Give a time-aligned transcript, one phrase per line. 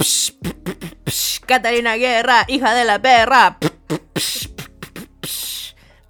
[0.00, 0.32] Psh,
[1.04, 3.58] psh, Catalina Guerra, hija de la perra.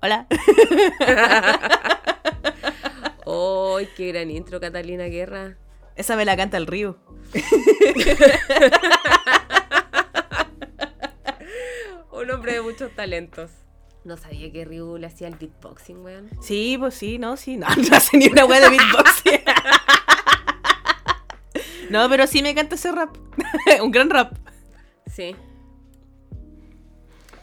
[0.00, 0.28] Hola.
[3.26, 5.57] ¡Ay, qué gran intro, Catalina Guerra!
[5.97, 6.99] Esa me la canta el río.
[12.12, 13.50] Un hombre de muchos talentos.
[14.04, 16.30] No sabía que Ryu le hacía el beatboxing, weón.
[16.41, 17.57] Sí, pues sí, no, sí.
[17.57, 19.41] No, no hace ni una wea de beatboxing.
[21.91, 23.16] No, pero sí me canta ese rap.
[23.82, 24.32] Un gran rap.
[25.07, 25.35] Sí.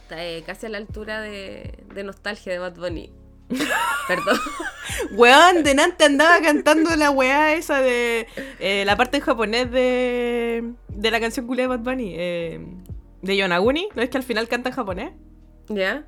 [0.04, 3.12] Está eh, casi a la altura de, de nostalgia de Bad Bunny.
[4.08, 4.40] Perdón.
[5.12, 8.28] Weón, delante andaba cantando la weá esa de
[8.60, 12.14] eh, la parte en japonés de, de la canción culia de Bad Bunny.
[12.16, 12.66] eh,
[13.22, 13.90] de Yonaguni.
[13.96, 15.12] ¿No es que al final canta en japonés?
[15.70, 16.08] ¿Ya?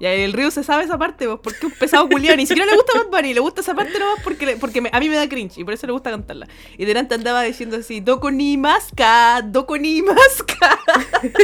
[0.00, 2.36] Y el Ryu se sabe esa parte, pues, porque es un pesado culiado.
[2.36, 4.90] Ni siquiera le gusta Bad Bunny, le gusta esa parte nomás porque, le- porque me-
[4.92, 6.48] a mí me da cringe y por eso le gusta cantarla.
[6.76, 10.78] Y delante andaba diciendo así, Doko ni maska, Doko ni maska.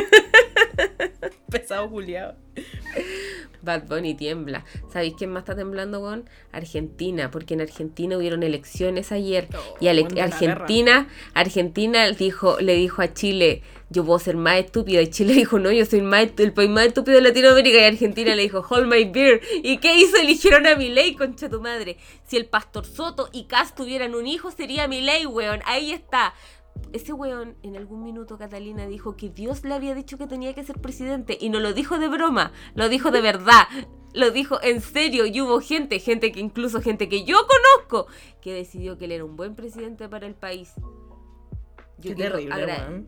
[1.51, 2.37] pesado culiado.
[3.63, 4.65] Bad Bunny tiembla.
[4.93, 6.29] ¿Sabéis quién más está temblando, weón?
[6.51, 9.49] Argentina, porque en Argentina hubieron elecciones ayer.
[9.81, 15.03] y Ale- Argentina, Argentina dijo, le dijo a Chile, yo puedo ser más estúpida.
[15.03, 17.79] Y Chile dijo, no, yo soy más, el país más estúpido de Latinoamérica.
[17.79, 19.43] Y Argentina le dijo, hold my beer.
[19.63, 20.17] ¿Y qué hizo?
[20.17, 21.99] Eligieron a Milei, concha tu madre.
[22.27, 25.61] Si el Pastor Soto y Cas tuvieran un hijo, sería Milei, weón.
[25.67, 26.35] Ahí está.
[26.93, 30.65] Ese weón en algún minuto Catalina dijo que Dios le había dicho que tenía que
[30.65, 33.67] ser presidente y no lo dijo de broma, lo dijo de verdad,
[34.15, 38.07] lo dijo en serio y hubo gente, gente que incluso gente que yo conozco,
[38.41, 40.73] que decidió que él era un buen presidente para el país.
[41.99, 43.05] Yo Qué terrible.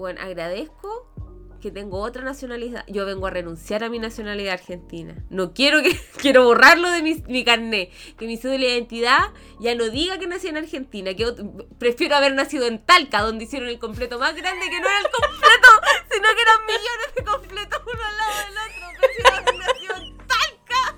[0.00, 1.12] Bueno, agradezco
[1.60, 2.84] que tengo otra nacionalidad.
[2.88, 5.14] Yo vengo a renunciar a mi nacionalidad argentina.
[5.28, 7.90] No quiero que quiero borrarlo de mi, mi carnet.
[8.16, 9.18] Que mi cédula de identidad
[9.60, 11.14] ya no diga que nací en Argentina.
[11.14, 11.32] Que
[11.78, 15.10] prefiero haber nacido en Talca, donde hicieron el completo más grande, que no era el
[15.10, 15.68] completo,
[16.10, 19.00] sino que eran millones de completos uno al lado del otro.
[19.00, 20.96] Prefiero haber nacido en Talca.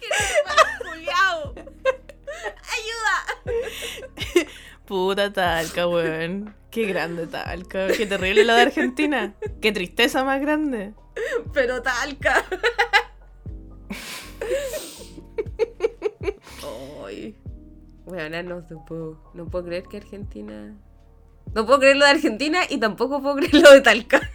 [0.00, 0.16] Que no.
[2.76, 3.14] ¡Ayuda!
[4.86, 6.65] Puta Talca, weón.
[6.76, 7.86] Qué grande Talca.
[7.86, 9.34] Qué terrible la de Argentina.
[9.62, 10.92] Qué tristeza más grande.
[11.54, 12.44] Pero Talca.
[17.02, 17.34] Ay.
[18.04, 20.76] Bueno, no, no puedo, no puedo creer que Argentina.
[21.54, 24.30] No puedo creer lo de Argentina y tampoco puedo creer lo de Talca.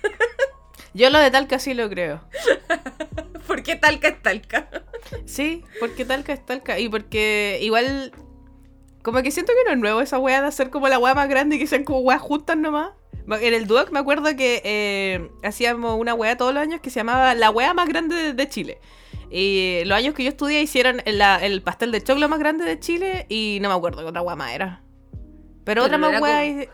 [0.95, 2.21] Yo lo de Talca sí lo creo.
[3.45, 4.67] ¿Por qué Talca es Talca?
[5.25, 6.79] Sí, porque Talca es Talca.
[6.79, 8.11] Y porque igual.
[9.03, 11.27] Como que siento que no es nuevo esa weá de hacer como la weá más
[11.27, 12.91] grande y que sean como weas juntas nomás.
[13.27, 16.99] En el Duoc me acuerdo que eh, hacíamos una weá todos los años que se
[16.99, 18.79] llamaba la weá más grande de, de Chile.
[19.29, 22.79] Y los años que yo estudié hicieron la- el pastel de choclo más grande de
[22.79, 24.81] Chile y no me acuerdo qué otra weá más era.
[25.63, 26.39] Pero, Pero otra no más weá.
[26.41, 26.69] como- y-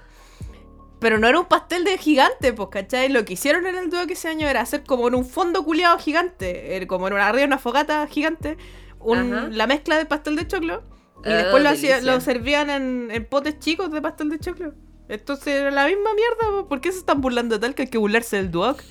[1.00, 3.10] Pero no era un pastel de gigante, pues, ¿cachai?
[3.10, 6.00] Lo que hicieron en el Duoc ese año era hacer como en un fondo culiado
[6.00, 8.58] gigante, eh, como en una, arriba de una fogata gigante,
[9.00, 10.82] un- la mezcla de pastel de choclo.
[11.26, 14.74] Y Ah, después lo, hacía- lo servían en, en potes chicos de pastel de choclo.
[15.10, 16.68] Entonces era la misma mierda, po.
[16.68, 18.82] ¿por qué se están burlando de tal que hay que burlarse del Duoc?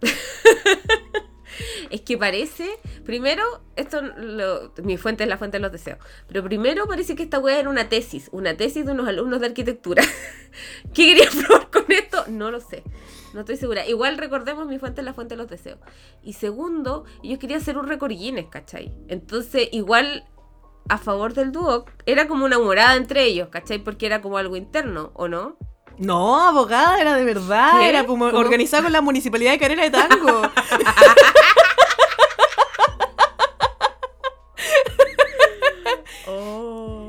[1.90, 2.70] Es que parece,
[3.04, 3.42] primero,
[3.76, 5.98] esto lo- mi fuente es la fuente de los deseos,
[6.28, 9.46] pero primero parece que esta weá era una tesis, una tesis de unos alumnos de
[9.48, 10.02] arquitectura.
[10.94, 12.24] ¿Qué querían probar con esto?
[12.28, 12.84] No lo sé,
[13.34, 13.86] no estoy segura.
[13.86, 15.80] Igual recordemos mi fuente es la fuente de los deseos.
[16.22, 18.94] Y segundo, ellos querían hacer un récord Guinness, ¿cachai?
[19.08, 20.24] Entonces, igual
[20.90, 23.78] a favor del dúo, era como una morada entre ellos, ¿cachai?
[23.78, 25.56] Porque era como algo interno, ¿o no?
[25.98, 27.78] No, abogada, era de verdad.
[27.78, 27.88] ¿Qué?
[27.88, 30.42] Era como organizada con la municipalidad de Carrera de Tango.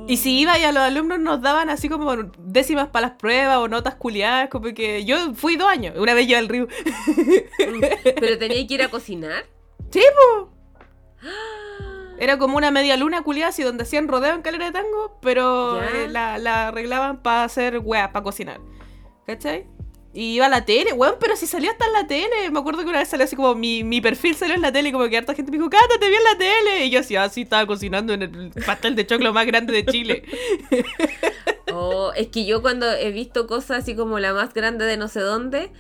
[0.08, 3.60] Y si iba y a los alumnos nos daban así como décimas para las pruebas
[3.60, 6.68] o notas culiadas, como que yo fui dos años, una vez yo al río.
[8.04, 9.46] Pero tenía que ir a cocinar.
[9.90, 10.50] Sí, po.
[12.22, 15.82] Era como una media luna culiada así donde hacían rodeo en calera de tango, pero
[15.82, 18.62] eh, la, la arreglaban para hacer weas, para cocinar.
[19.26, 19.66] ¿Cachai?
[20.14, 22.52] Y iba a la tele, weón, pero si salió hasta en la tele.
[22.52, 24.90] Me acuerdo que una vez salió así como mi, mi perfil salió en la tele
[24.90, 26.86] y como que harta gente me dijo, Cata, te vi en la tele.
[26.86, 30.24] Y yo así, así estaba cocinando en el pastel de choclo más grande de Chile.
[31.74, 35.08] Oh, es que yo cuando he visto cosas así como la más grande de no
[35.08, 35.72] sé dónde,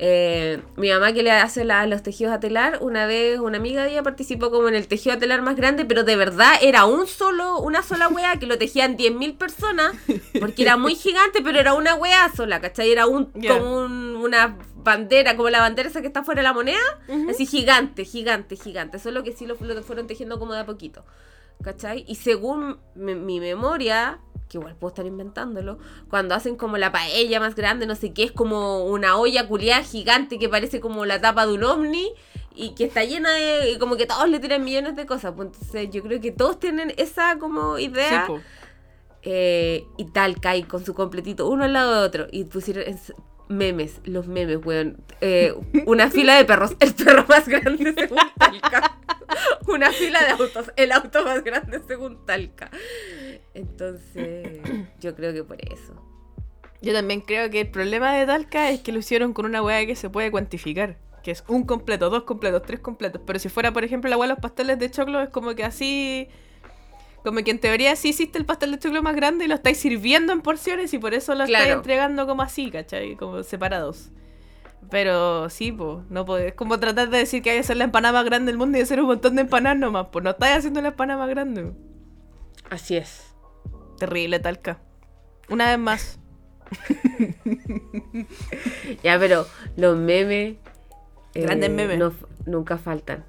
[0.00, 3.82] eh, mi mamá que le hace la- los tejidos a telar, una vez una amiga
[3.84, 6.84] de ella participó como en el tejido a telar más grande, pero de verdad era
[6.84, 9.92] un solo, una sola wea que lo tejían 10.000 personas,
[10.38, 12.92] porque era muy gigante, pero era una wea sola, ¿cachai?
[12.92, 16.52] Era un, como un- una bandera, como la bandera esa que está fuera de la
[16.52, 16.78] moneda,
[17.08, 17.30] Ujú.
[17.30, 21.04] así gigante, gigante, gigante, solo que sí lo, lo fueron tejiendo como de a poquito.
[21.60, 22.04] ¿Cachai?
[22.06, 25.78] Y según mi, mi memoria, que igual puedo estar inventándolo,
[26.08, 29.82] cuando hacen como la paella más grande, no sé qué, es como una olla culiada
[29.82, 32.10] gigante que parece como la tapa de un ovni
[32.54, 35.34] y que está llena de, y como que todos le tiran millones de cosas.
[35.36, 38.24] Pues entonces yo creo que todos tienen esa como idea.
[38.26, 38.40] Sí, po.
[39.22, 42.26] Eh, y tal, cae con su completito, uno al lado de otro.
[42.32, 43.12] Y pusieron es-
[43.48, 45.02] memes, los memes, weón.
[45.20, 45.54] Eh,
[45.86, 48.98] una fila de perros, el perro más grande según Talca.
[49.66, 52.70] Una fila de autos, el auto más grande según Talca.
[53.58, 54.60] Entonces,
[55.00, 55.94] yo creo que por eso.
[56.80, 59.84] Yo también creo que el problema de Talca es que lo hicieron con una weá
[59.84, 60.96] que se puede cuantificar.
[61.24, 63.20] Que es un completo, dos completos, tres completos.
[63.26, 65.64] Pero si fuera, por ejemplo, la weá de los pasteles de choclo, es como que
[65.64, 66.28] así.
[67.24, 69.78] Como que en teoría sí hiciste el pastel de choclo más grande y lo estáis
[69.78, 71.80] sirviendo en porciones y por eso lo estáis Claro.
[71.80, 73.16] entregando como así, ¿cachai?
[73.16, 74.10] Como separados.
[74.88, 76.46] Pero sí, pues, no podés.
[76.50, 78.78] Es como tratar de decir que hay que hacer la empanada más grande del mundo
[78.78, 80.06] y hacer un montón de empanadas nomás.
[80.12, 81.72] Pues no estáis haciendo la empanada más grande.
[82.70, 83.27] Así es.
[83.98, 84.78] Terrible, Talca.
[85.48, 86.18] Una vez más.
[89.02, 89.46] Ya, pero
[89.76, 90.56] los memes.
[91.34, 91.98] eh, Grandes memes.
[91.98, 92.12] no-
[92.46, 93.24] nunca faltan.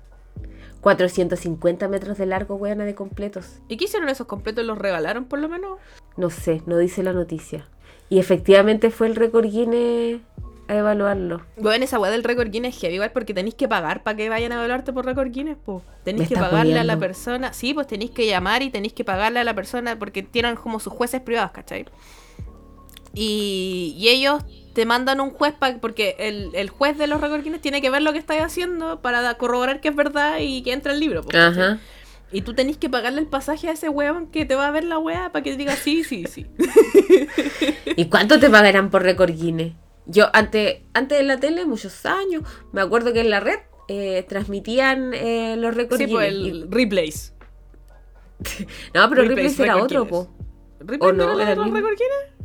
[0.81, 3.59] 450 metros de largo, weona, de completos.
[3.67, 4.65] ¿Y qué hicieron esos completos?
[4.65, 5.77] ¿Los regalaron por lo menos?
[6.15, 7.67] No sé, no dice la noticia.
[8.09, 10.21] Y efectivamente fue el récord Guinness
[10.69, 11.41] a evaluarlo.
[11.57, 14.29] Bueno, esa weá del récord Guinness es heavy, igual porque tenéis que pagar para que
[14.29, 15.83] vayan a evaluarte por récord Guinness, pues.
[16.03, 17.51] Tenéis que pagarle a la persona.
[17.53, 20.79] Sí, pues tenéis que llamar y tenéis que pagarle a la persona porque tienen como
[20.79, 21.85] sus jueces privados, ¿cachai?
[23.13, 24.43] Y, y ellos
[24.73, 27.89] te mandan un juez pa- porque el, el juez de los récord Guinness tiene que
[27.89, 31.23] ver lo que estáis haciendo para corroborar que es verdad y que entra el libro.
[31.23, 31.35] pues.
[31.35, 31.79] Ajá.
[32.31, 34.83] Y tú tenés que pagarle el pasaje a ese weón que te va a ver
[34.83, 36.45] la weá para que diga sí, sí, sí.
[37.95, 39.73] ¿Y cuánto te pagarán por récord Guinness?
[40.09, 44.25] Yo antes, antes de la tele, muchos años, me acuerdo que en la red eh,
[44.27, 47.33] transmitían eh, los récords sí, pues el replays.
[48.93, 50.33] No, pero Replays, Ripley era otro, po.
[50.79, 52.39] ¿Replays no, no, era era los Guinness?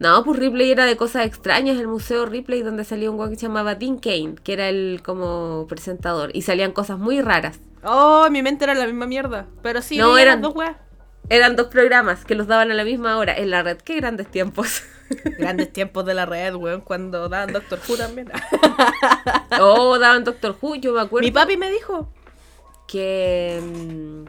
[0.00, 3.36] No, pues Ripley era de cosas extrañas, el museo Ripley, donde salía un guay que
[3.36, 7.60] se llamaba Dean Kane, que era el como presentador, y salían cosas muy raras.
[7.84, 9.46] Oh, mi mente era la misma mierda.
[9.62, 10.76] Pero sí, No, eran- dos weas.
[11.28, 13.78] Eran dos programas que los daban a la misma hora en la red.
[13.78, 14.82] Qué grandes tiempos.
[15.38, 18.30] Grandes tiempos de la red, weón, cuando daban Doctor Who también.
[19.60, 21.26] oh, daban Doctor Who, yo me acuerdo.
[21.26, 22.08] Mi papi me dijo.
[22.86, 24.24] que, mm,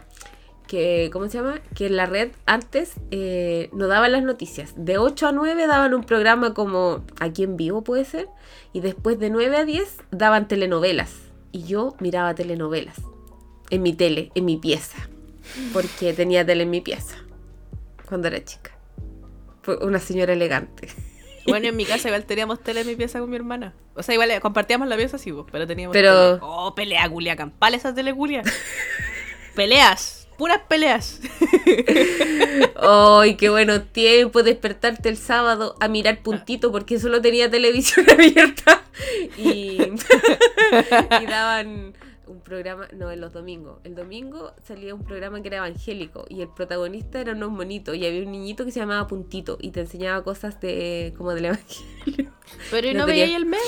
[0.67, 1.61] que ¿cómo se llama?
[1.75, 4.73] Que en la red antes eh, no daban las noticias.
[4.75, 8.27] De 8 a 9 daban un programa como aquí en vivo puede ser.
[8.71, 11.13] Y después de 9 a 10 daban telenovelas.
[11.51, 12.97] Y yo miraba telenovelas.
[13.69, 14.97] En mi tele, en mi pieza.
[15.71, 17.17] Porque tenía tele en mi pieza.
[18.07, 18.72] Cuando era chica.
[19.81, 20.87] Una señora elegante.
[21.45, 23.73] Bueno, en mi casa igual teníamos tele en mi pieza con mi hermana.
[23.95, 26.39] O sea, igual eh, compartíamos la pieza, sí, vos, pero teníamos Pero- tele.
[26.41, 28.43] Oh, pelea culia, campal esa tele culia.
[29.53, 31.19] Peleas, puras peleas.
[32.75, 34.41] ¡Ay, qué bueno tiempo!
[34.41, 38.81] Despertarte el sábado a mirar puntito porque solo tenía televisión abierta.
[39.37, 41.93] Y, y daban
[42.27, 43.79] un programa, no, en los domingos.
[43.83, 48.05] El domingo salía un programa que era evangélico y el protagonista era unos monitos y
[48.05, 52.31] había un niñito que se llamaba Puntito y te enseñaba cosas de como del evangelio.
[52.71, 53.63] Pero ¿y No no, tenía- veía el mega?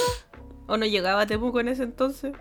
[0.67, 2.33] ¿O no llegaba a Temuco en ese entonces?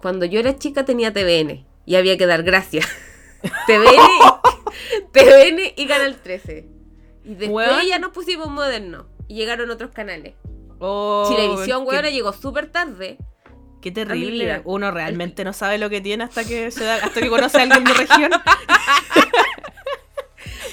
[0.00, 2.86] Cuando yo era chica tenía TVN y había que dar gracias.
[3.66, 4.00] TVN,
[5.12, 6.68] TVN y Canal 13.
[7.24, 10.34] Y después ya nos pusimos modernos y llegaron otros canales.
[10.78, 13.18] Oh, Chilevisión, weón, llegó súper tarde.
[13.86, 14.62] Qué terrible.
[14.64, 17.62] Uno realmente no sabe lo que tiene hasta que se da, hasta que conoce a
[17.62, 18.32] alguien de región.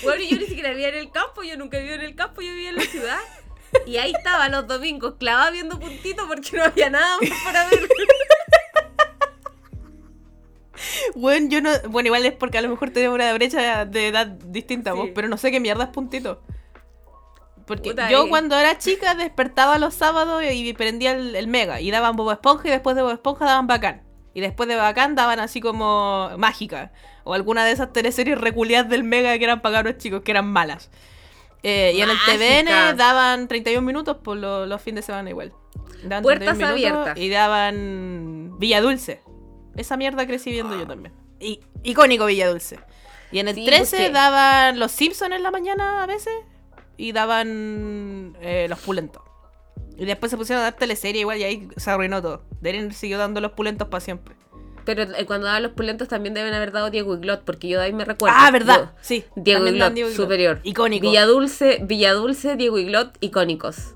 [0.01, 2.49] Bueno, yo ni siquiera vivía en el campo, yo nunca viví en el campo, yo
[2.49, 3.19] vivía en la ciudad.
[3.85, 7.87] Y ahí estaba los domingos, clavada viendo puntito porque no había nada más para ver.
[11.15, 11.69] Bueno, yo no.
[11.89, 14.97] Bueno, igual es porque a lo mejor tenemos una brecha de edad distinta, Sí.
[14.97, 16.41] vos, pero no sé qué mierda es puntito.
[17.65, 21.79] Porque Puta, yo cuando era chica despertaba los sábados y prendía el, el mega.
[21.81, 24.03] Y daban Bobo Esponja y después de Bobo Esponja daban Bacán.
[24.33, 26.91] Y después de Bacán daban así como Mágica.
[27.23, 30.47] O alguna de esas teleseries reculiadas del mega que eran para cabros chicos, que eran
[30.47, 30.89] malas.
[31.61, 32.17] Eh, y en el.
[32.25, 35.53] TVN daban 31 minutos por lo- los fines de semana igual.
[36.03, 37.17] Daban Puertas 31 minutos abiertas.
[37.23, 39.21] Y daban Villa Dulce.
[39.75, 41.13] Esa mierda crecí viendo yo también.
[41.39, 42.79] Y, icónico Villa Dulce.
[43.31, 46.33] Y en el Sí, 13 porque- daban Los Simpsons en la mañana a veces.
[46.97, 49.21] Y daban eh, Los Pulentos.
[49.97, 52.43] Y después se pusieron a dar teleserie igual y ahí se arruinó todo.
[52.61, 54.35] Haber seguido dando Los Pulentos para siempre.
[54.85, 57.85] Pero eh, cuando daban los pulentos también deben haber dado Diego Iglot, porque yo de
[57.85, 58.35] ahí me recuerdo.
[58.37, 58.79] ah, ¿verdad?
[58.91, 59.23] Yo- sí.
[59.37, 60.21] Diego Iglot, Diego Iglot.
[60.25, 60.59] superior.
[60.63, 61.07] Icónico.
[61.07, 63.95] Villadulce, Villadulce, Diego Iglot, icónicos.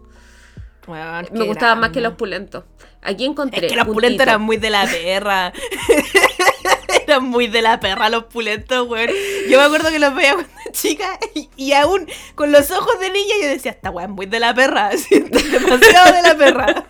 [1.34, 2.63] Me gustaban más que los pulentos.
[3.01, 3.66] Aquí encontré.
[3.66, 5.51] Es que los pulentos eran muy de la perra.
[7.08, 9.10] Eran muy de la perra los pulentos, weón.
[9.50, 13.12] Yo me acuerdo que los veía cuando chica y, y aún con los ojos de
[13.12, 14.89] niña yo decía, esta es muy de la perra.
[15.10, 16.86] demasiado de la perra.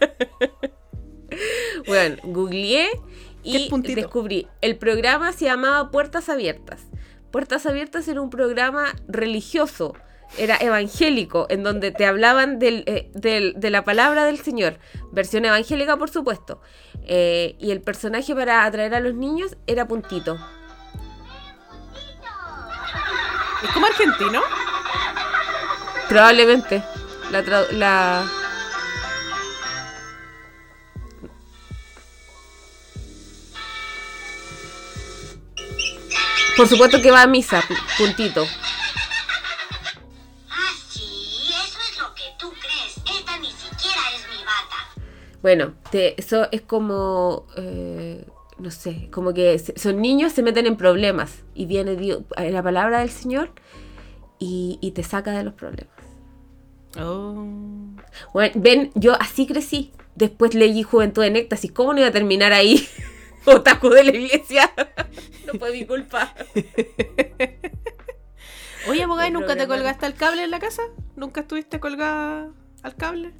[1.85, 2.89] Bueno, googleé
[3.43, 4.47] ¿Qué y descubrí.
[4.61, 6.81] El programa se llamaba Puertas Abiertas.
[7.31, 9.95] Puertas Abiertas era un programa religioso,
[10.37, 14.77] era evangélico, en donde te hablaban del, eh, del- de la palabra del Señor.
[15.11, 16.61] Versión evangélica, por supuesto.
[17.05, 20.37] Eh, y el personaje para atraer a los niños era Puntito.
[23.63, 24.41] ¿Es como argentino?
[26.09, 26.83] Probablemente.
[27.31, 27.41] La,
[27.71, 28.25] la...
[36.55, 38.47] Por supuesto que va a misa, pu- puntito.
[45.47, 48.25] Bueno, te- eso es como, eh,
[48.57, 52.99] no sé, como que son niños, se meten en problemas y viene Dios, la palabra
[52.99, 53.51] del Señor
[54.39, 55.95] y, y te saca de los problemas.
[56.99, 57.47] Oh.
[58.33, 59.93] Bueno, ven, yo así crecí.
[60.15, 61.71] Después leí Juventud en Éxtasis.
[61.71, 62.85] ¿Cómo no iba a terminar ahí?
[63.45, 64.69] Otaku de la iglesia.
[65.47, 66.33] no fue mi culpa.
[68.89, 70.81] Oye, abogada, ¿y El nunca te colgaste al cable en la casa?
[71.15, 72.51] ¿Nunca estuviste colgada
[72.83, 73.31] al cable?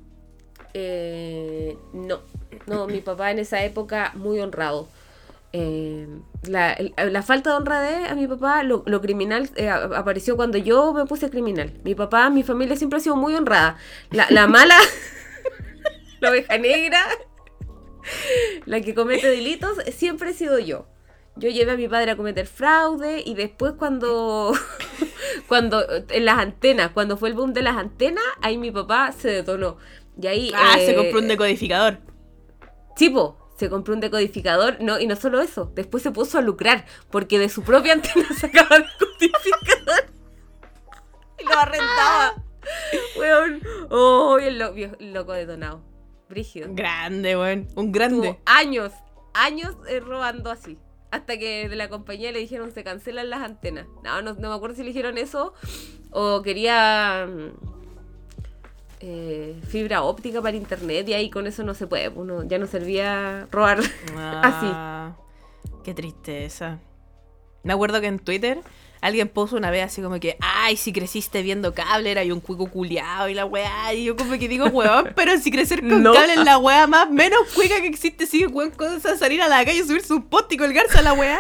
[0.80, 2.22] Eh, no,
[2.68, 4.88] no, mi papá en esa época muy honrado.
[5.52, 6.08] Eh,
[6.44, 11.32] la, falta de honradez a mi papá, lo, criminal, eh, apareció cuando yo me puse
[11.32, 11.74] criminal.
[11.84, 13.78] Mi papá, mi familia siempre ha sido muy honrada.
[14.12, 14.78] La, la mala,
[16.20, 17.00] la oveja negra,
[18.66, 20.86] la que comete delitos, siempre he sido yo.
[21.38, 24.54] Yo llevé a mi padre a cometer fraude y después cuando,
[25.48, 29.30] cuando en las antenas, cuando fue el boom de las antenas, ahí mi papá se
[29.30, 29.78] detonó.
[30.22, 30.52] Y ahí...
[30.56, 32.00] Ah, se eh, compró un decodificador.
[32.96, 36.86] Tipo, se compró un decodificador, no, y no solo eso, después se puso a lucrar,
[37.12, 38.86] porque de su propia antena sacaba el
[39.20, 40.18] decodificador
[41.40, 42.44] y lo arrendaba.
[43.18, 45.82] Weón, oh, el, lo- loco detonado.
[46.30, 46.68] Brígido.
[46.72, 47.68] Grande, weón.
[47.76, 48.34] Un grande.
[48.34, 48.92] Tuvo años,
[49.34, 50.78] años eh, robando así.
[51.10, 53.88] Hasta que de la compañía le dijeron se cancelan las antenas.
[54.04, 55.54] No, no, no me acuerdo si le dijeron eso
[56.12, 57.77] o quería mm,
[59.00, 62.10] eh, fibra óptica para internet y ahí con eso no se puede.
[62.10, 63.80] Uno ya no servía robar
[64.18, 65.16] Ah,
[65.84, 66.80] Qué tristeza.
[67.64, 68.60] Me acuerdo que en Twitter
[69.00, 72.40] alguien puso una vez así como que, ay, si creciste viendo cable, era y un
[72.40, 73.94] cuico culiado y la weá.
[73.94, 76.14] Y yo como que digo, weón, pero si crecer con No.
[76.14, 79.64] cable es la weá más menos cuica que existe, sigue weón cosas salir a la
[79.64, 81.40] calle, subirse un post y colgarse a la weá.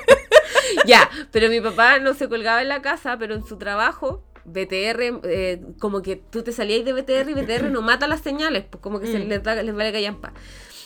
[0.86, 5.20] ya, pero mi papá no se colgaba en la casa, pero en su trabajo, BTR,
[5.24, 8.80] eh, como que tú te salías de BTR y BTR no mata las señales, pues
[8.82, 9.28] como que se Mm.
[9.28, 10.32] les, da- les vale callampa.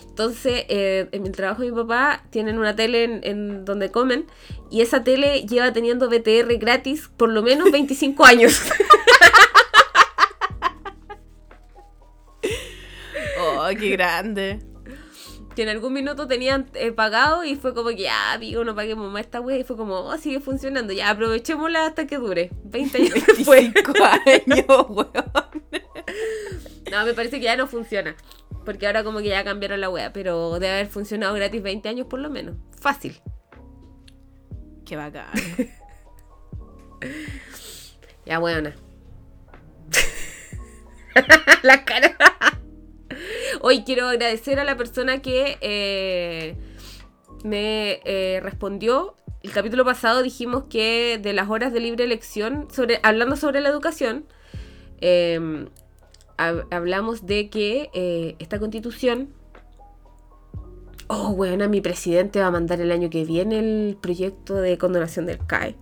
[0.09, 4.27] Entonces, eh, en el trabajo de mi papá tienen una tele en, en donde comen
[4.71, 8.61] y esa tele lleva teniendo BTR gratis por lo menos 25 años.
[13.43, 14.59] Oh, qué grande.
[15.61, 19.13] Que en algún minuto tenían eh, pagado y fue como que ya, amigo, no paguemos
[19.13, 22.51] más esta wea y fue como, oh, sigue funcionando, ya aprovechémosla hasta que dure.
[22.65, 23.75] 20 años después.
[23.75, 23.93] 25
[24.27, 25.11] años, weón.
[26.91, 28.17] No, me parece que ya no funciona.
[28.65, 32.07] Porque ahora como que ya cambiaron la wea, pero debe haber funcionado gratis 20 años
[32.07, 32.57] por lo menos.
[32.81, 33.21] Fácil.
[34.87, 35.27] Qué bacán.
[38.25, 38.75] Ya, buena.
[41.63, 42.17] la cara.
[43.61, 46.57] Hoy quiero agradecer a la persona que eh,
[47.45, 49.15] me eh, respondió.
[49.43, 53.69] El capítulo pasado dijimos que de las horas de libre elección, sobre, hablando sobre la
[53.71, 54.25] educación,
[55.01, 55.67] eh,
[56.37, 59.33] hab- hablamos de que eh, esta constitución...
[61.13, 65.27] Oh, bueno, mi presidente va a mandar el año que viene el proyecto de condonación
[65.27, 65.75] del CAE.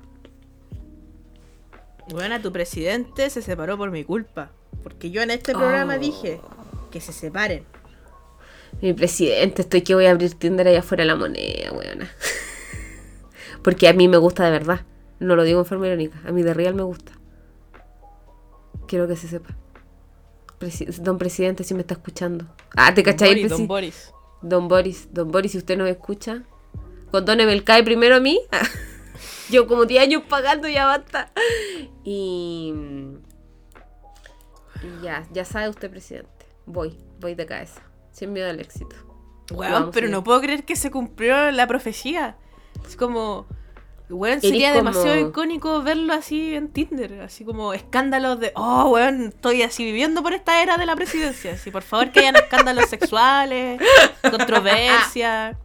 [2.11, 4.51] Bueno, tu presidente se separó por mi culpa.
[4.83, 5.99] Porque yo en este programa Oh.
[5.99, 6.41] dije
[6.91, 7.65] que se separen.
[8.83, 12.11] Mi presidente, estoy que voy a abrir Tinder allá afuera de la moneda, weona.
[13.63, 14.85] Porque a mí me gusta de verdad.
[15.21, 16.21] No lo digo en forma irónica.
[16.27, 17.13] A mí de real me gusta.
[18.87, 19.57] Quiero que se sepa.
[20.61, 22.47] Presi- don presidente, si me está escuchando.
[22.77, 23.45] Ah, ¿te cachai?
[23.47, 24.15] Don presi- Boris.
[24.43, 26.45] Don Boris, Don Boris, si usted nos escucha,
[27.11, 28.41] condóneme el CAE primero a mí.
[29.51, 31.33] Yo como 10 años pagando ya basta.
[32.05, 32.73] Y,
[34.83, 36.38] y ya, ya sabe usted, presidente.
[36.69, 37.83] Voy, voy de cabeza.
[38.13, 38.95] Sin miedo al éxito.
[39.55, 42.37] Vamos pero no puedo creer que se cumplió la profecía.
[42.87, 43.47] Es como.
[44.11, 47.21] Weón, sería como- demasiado icónico verlo así en Tinder.
[47.23, 48.53] Así como escándalos de.
[48.55, 51.53] Oh, weón, estoy así viviendo por esta era de la presidencia.
[51.55, 53.81] Así, por favor, que hayan escándalos sexuales,
[54.31, 55.57] controversias.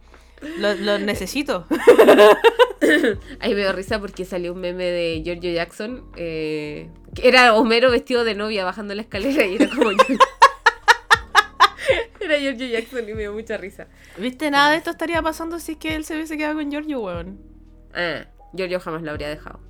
[0.58, 1.66] Lo, lo necesito.
[3.40, 6.04] Ahí me dio risa porque salió un meme de Giorgio Jackson.
[6.16, 9.90] eh, que era Homero vestido de novia bajando la escalera y era como.
[12.24, 13.86] Era Giorgio Jackson y me dio mucha risa.
[14.18, 14.50] ¿Viste?
[14.50, 17.38] Nada de esto estaría pasando si es que él se hubiese quedado con Giorgio, weón.
[17.94, 19.60] Ah, Giorgio jamás lo habría dejado.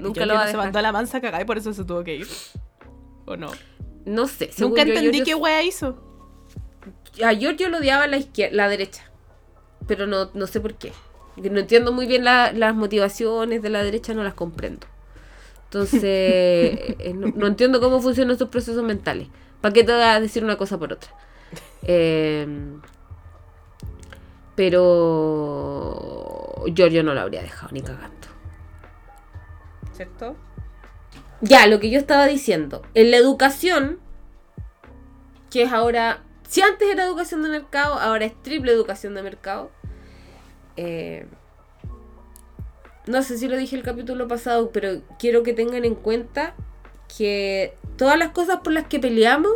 [0.00, 1.72] Nunca Giorgio lo va a no se mandó a la mansa cagada y por eso
[1.72, 2.26] se tuvo que ir.
[3.26, 3.50] ¿O no?
[4.04, 4.50] No sé.
[4.58, 6.02] Nunca yo, entendí Giorgio- qué wea hizo.
[7.24, 9.04] A Giorgio lo odiaba la izquierda, la derecha.
[9.86, 10.92] Pero no, no sé por qué.
[11.36, 14.86] No entiendo muy bien la- las motivaciones de la derecha, no las comprendo.
[15.64, 19.28] Entonces, eh, no, no entiendo cómo funcionan esos procesos mentales.
[19.60, 21.10] ¿Para qué te voy a decir una cosa por otra?
[21.82, 22.46] Eh,
[24.54, 28.28] pero Giorgio no lo habría dejado ni cagando.
[29.92, 30.36] ¿Cierto?
[31.40, 32.82] Ya, lo que yo estaba diciendo.
[32.94, 33.98] En la educación,
[35.50, 36.22] que es ahora.
[36.46, 39.70] Si antes era educación de mercado, ahora es triple educación de mercado.
[40.76, 41.26] Eh,
[43.06, 46.54] no sé si lo dije el capítulo pasado, pero quiero que tengan en cuenta
[47.16, 49.52] que todas las cosas por las que peleamos,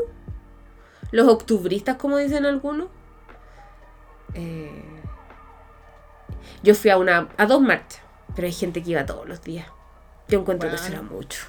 [1.13, 2.89] los octubristas, como dicen algunos,
[4.35, 4.85] eh,
[6.63, 8.03] yo fui a una a dos marchas,
[8.37, 9.67] pero hay gente que iba todos los días.
[10.29, 11.01] Yo encuentro que eso Bueno.
[11.01, 11.41] era mucho.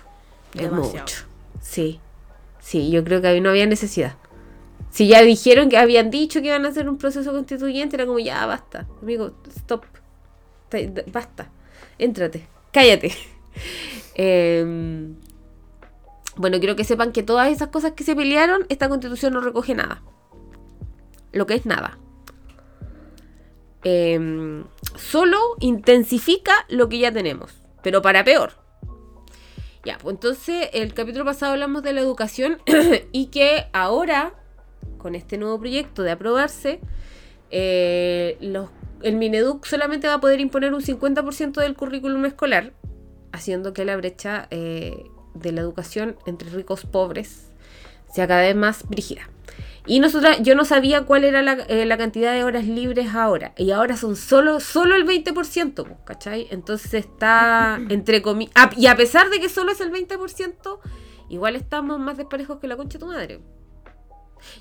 [0.54, 1.00] Es Demasiado.
[1.02, 1.25] mucho.
[1.60, 2.00] Sí.
[2.62, 4.16] Sí, yo creo que ahí no había necesidad.
[4.90, 8.20] Si ya dijeron que habían dicho que iban a hacer un proceso constituyente, era como
[8.20, 8.88] ya basta.
[9.02, 9.84] Amigo, stop.
[11.12, 11.50] Basta.
[11.98, 12.48] Éntrate.
[12.72, 13.12] Cállate.
[14.18, 15.18] Em,
[16.36, 19.74] bueno, quiero que sepan que todas esas cosas que se pelearon, esta constitución no recoge
[19.74, 20.04] nada.
[21.32, 21.98] Lo que es nada.
[23.84, 24.63] Em,
[24.96, 28.54] solo intensifica lo que ya tenemos, pero para peor.
[29.84, 32.58] Ya, pues entonces el capítulo pasado hablamos de la educación
[33.12, 34.34] y que ahora,
[34.98, 36.80] con este nuevo proyecto de aprobarse,
[37.51, 38.38] eh,
[39.04, 42.74] el Mineduc solamente va a poder imponer un 50% del currículum escolar,
[43.32, 47.51] haciendo que la brecha eh, de la educación entre ricos y pobres
[48.15, 49.30] sea cada vez más brígida.
[49.86, 53.53] Y nosotras, yo no sabía cuál era la, eh, la cantidad de horas libres ahora.
[53.55, 56.48] Y ahora son solo, solo el 20%, pues, ¿cachai?
[56.50, 58.53] Entonces está entre comillas.
[58.77, 60.79] y a pesar de que solo es el 20%,
[61.29, 63.42] igual estamos más desparejos que la concha de tu madre.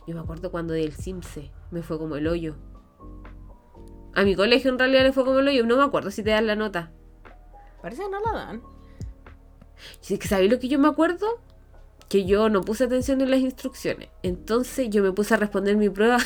[0.06, 2.56] Yo me acuerdo cuando del Simse me fue como el hoyo.
[4.14, 5.64] A mi colegio en realidad le fue como el hoyo.
[5.64, 6.92] No me acuerdo si te dan la nota.
[7.80, 8.73] Parece que no la dan.
[10.00, 11.40] Si es que ¿sabéis lo que yo me acuerdo?
[12.08, 14.08] Que yo no puse atención en las instrucciones.
[14.22, 16.18] Entonces yo me puse a responder mi prueba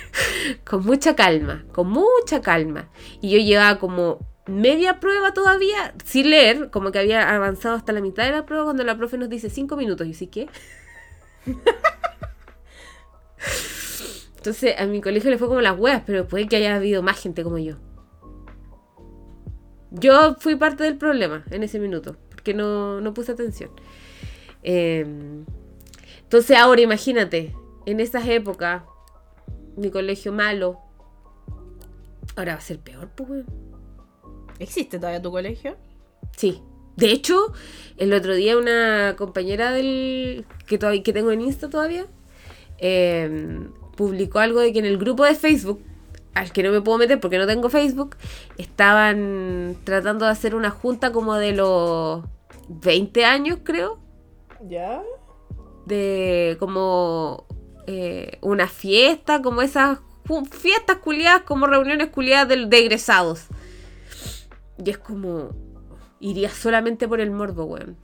[0.64, 2.88] con mucha calma, con mucha calma.
[3.20, 8.00] Y yo llevaba como media prueba todavía sin leer, como que había avanzado hasta la
[8.00, 10.06] mitad de la prueba cuando la profe nos dice cinco minutos.
[10.06, 10.48] Y yo sí, ¿qué?
[14.36, 17.18] Entonces a mi colegio le fue como las huevas, pero puede que haya habido más
[17.18, 17.76] gente como yo.
[19.90, 23.70] Yo fui parte del problema en ese minuto, porque no, no puse atención.
[24.62, 25.06] Eh,
[26.22, 27.54] entonces ahora imagínate,
[27.86, 28.82] en esas épocas,
[29.76, 30.78] mi colegio malo,
[32.36, 33.46] ahora va a ser peor, pues.
[34.58, 35.76] ¿Existe todavía tu colegio?
[36.36, 36.60] Sí.
[36.96, 37.52] De hecho,
[37.96, 42.06] el otro día una compañera del que, todavía, que tengo en Insta todavía
[42.78, 43.58] eh,
[43.96, 45.80] publicó algo de que en el grupo de Facebook,
[46.34, 48.16] al que no me puedo meter porque no tengo Facebook,
[48.58, 52.24] estaban tratando de hacer una junta como de los
[52.68, 54.00] 20 años, creo,
[54.68, 55.02] ¿Ya?
[55.86, 57.46] de como
[57.86, 59.98] eh, una fiesta, como esas
[60.50, 63.46] fiestas culiadas, como reuniones culiadas de, de egresados.
[64.82, 65.50] Y es como,
[66.20, 67.96] iría solamente por el morbo, weón.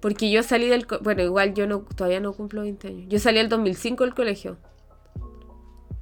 [0.00, 0.86] Porque yo salí del...
[1.00, 3.06] Bueno, igual yo no todavía no cumplo 20 años.
[3.08, 4.58] Yo salí el 2005 del colegio.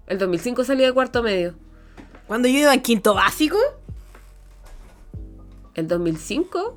[0.06, 1.54] El 2005 salí de cuarto medio.
[2.26, 3.56] ¿Cuando yo iba en quinto básico?
[5.76, 6.76] ¿El 2005?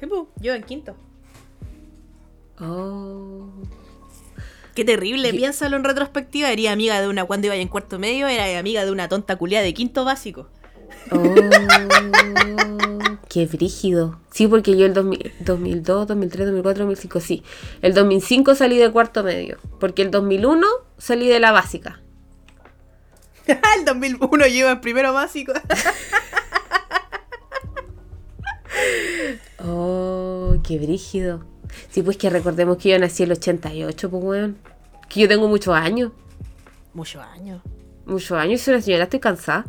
[0.00, 0.08] Sí,
[0.40, 0.96] yo en quinto.
[2.60, 3.46] Oh.
[4.74, 6.50] Qué terrible, Ye- piénsalo en retrospectiva.
[6.50, 9.60] Ería amiga de una cuando iba en cuarto medio, era amiga de una tonta culia
[9.62, 10.48] de quinto básico.
[11.12, 11.34] Oh,
[13.28, 14.18] qué brígido.
[14.32, 17.42] Sí, porque yo el 2000 2002, 2003, 2004, 2005, sí.
[17.82, 19.58] El 2005 salí de cuarto medio.
[19.78, 20.66] Porque el 2001
[20.98, 22.00] salí de la básica.
[23.46, 25.52] el 2001 yo iba en primero básico.
[29.64, 31.44] Oh, qué brígido.
[31.90, 34.58] Sí, pues que recordemos que yo nací en el 88, pues weón.
[35.08, 36.12] Que yo tengo muchos años.
[36.92, 37.62] Muchos años.
[38.06, 39.64] Muchos años, soy una señora, estoy cansada.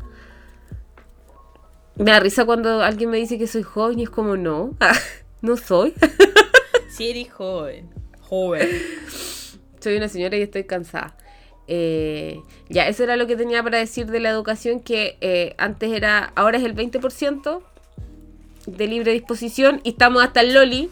[1.95, 4.75] Me da risa cuando alguien me dice que soy joven y es como, no,
[5.41, 5.93] no soy.
[6.89, 7.89] Si eres joven.
[8.21, 8.69] Joven.
[9.81, 11.17] Soy una señora y estoy cansada.
[11.67, 15.91] Eh, ya, eso era lo que tenía para decir de la educación, que eh, antes
[15.91, 17.61] era, ahora es el 20%
[18.65, 20.89] de libre disposición y estamos hasta el Loli.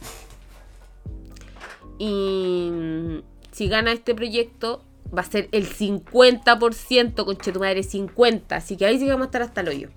[2.00, 3.18] Y mm,
[3.52, 4.84] si gana este proyecto,
[5.16, 8.56] va a ser el 50%, con tu madre, 50.
[8.56, 9.90] Así que ahí sí vamos a estar hasta el hoyo.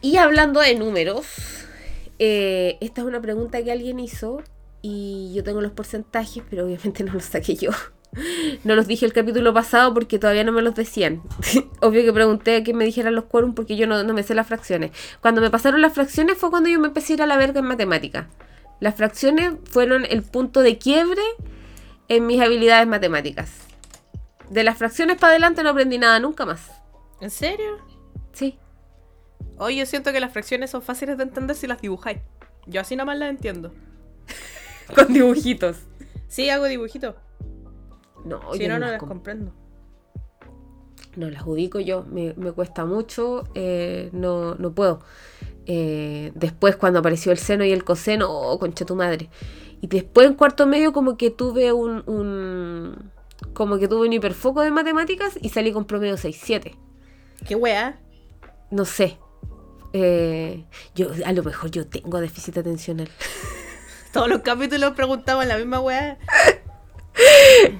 [0.00, 1.26] Y hablando de números,
[2.18, 4.42] eh, esta es una pregunta que alguien hizo
[4.82, 7.70] y yo tengo los porcentajes, pero obviamente no los saqué yo.
[8.64, 11.22] No los dije el capítulo pasado porque todavía no me los decían.
[11.80, 14.34] Obvio que pregunté a que me dijeran los quórum porque yo no, no, me sé
[14.34, 14.92] las fracciones.
[15.20, 17.60] Cuando me pasaron las fracciones fue cuando yo me empecé a ir a la verga
[17.60, 18.26] en matemáticas.
[18.80, 21.22] Las fracciones fueron el punto de quiebre
[22.08, 23.52] en mis habilidades matemáticas.
[24.50, 26.70] De las fracciones para adelante no aprendí nada nunca más.
[27.20, 27.78] ¿En serio?
[28.32, 28.58] Sí.
[29.56, 32.18] Hoy yo siento que las fracciones son fáciles de entender si las dibujáis.
[32.66, 33.72] Yo así nada más las entiendo.
[34.94, 35.78] Con dibujitos.
[36.28, 37.14] Sí, hago dibujitos.
[38.24, 39.52] No, Si yo no, no las las com- comprendo.
[41.16, 45.00] no las ubico yo, me, me cuesta mucho, eh, no, no puedo.
[45.66, 49.30] Eh, después cuando apareció el seno y el coseno, oh, concha tu madre.
[49.80, 53.10] Y después en cuarto medio como que tuve un, un-
[53.52, 56.74] como que tuve un hiperfoco de matemáticas y salí con promedio 6-7.
[57.46, 58.00] ¿Qué weá?
[58.70, 59.18] No sé.
[59.92, 63.08] Eh, yo a lo mejor yo tengo déficit atencional.
[64.12, 66.18] Todos los capítulos preguntaban la misma weá.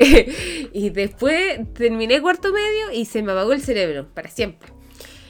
[0.72, 4.68] y después terminé cuarto medio y se me apagó el cerebro para siempre.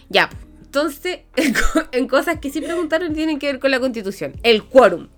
[0.09, 0.31] Ya,
[0.63, 4.35] entonces, en co- en cosas que sí preguntaron tienen que ver con la constitución.
[4.43, 5.09] El quórum.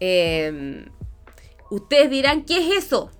[0.00, 0.86] Eh,
[1.70, 3.10] ustedes dirán, ¿qué es eso?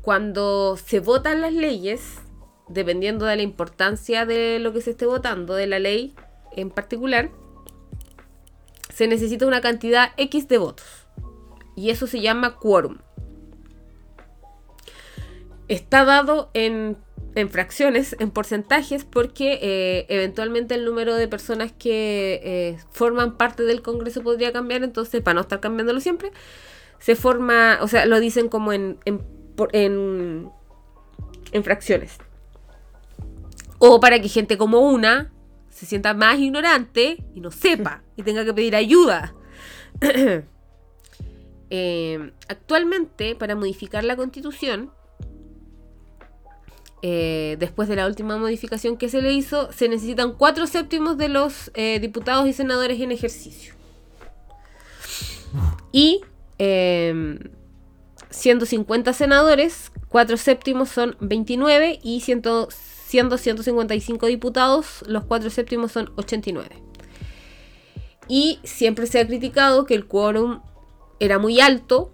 [0.00, 2.00] Cuando se votan las leyes,
[2.68, 6.14] dependiendo de la importancia de lo que se esté votando, de la ley
[6.56, 7.30] en particular,
[8.94, 11.05] se necesita una cantidad X de votos.
[11.76, 12.98] Y eso se llama quórum.
[15.68, 16.96] Está dado en,
[17.34, 23.62] en fracciones, en porcentajes, porque eh, eventualmente el número de personas que eh, forman parte
[23.64, 26.32] del Congreso podría cambiar, entonces para no estar cambiándolo siempre,
[26.98, 29.22] se forma, o sea, lo dicen como en, en,
[29.72, 30.50] en,
[31.52, 32.18] en fracciones.
[33.78, 35.30] O para que gente como una
[35.68, 39.34] se sienta más ignorante y no sepa y tenga que pedir ayuda.
[41.70, 44.92] Eh, actualmente, para modificar la constitución,
[47.02, 51.28] eh, después de la última modificación que se le hizo, se necesitan cuatro séptimos de
[51.28, 53.74] los eh, diputados y senadores en ejercicio.
[55.92, 56.22] Y
[56.58, 57.38] eh,
[58.30, 66.10] siendo 50 senadores, cuatro séptimos son 29 y siendo 155 diputados, los cuatro séptimos son
[66.16, 66.82] 89.
[68.26, 70.60] Y siempre se ha criticado que el quórum
[71.20, 72.12] era muy alto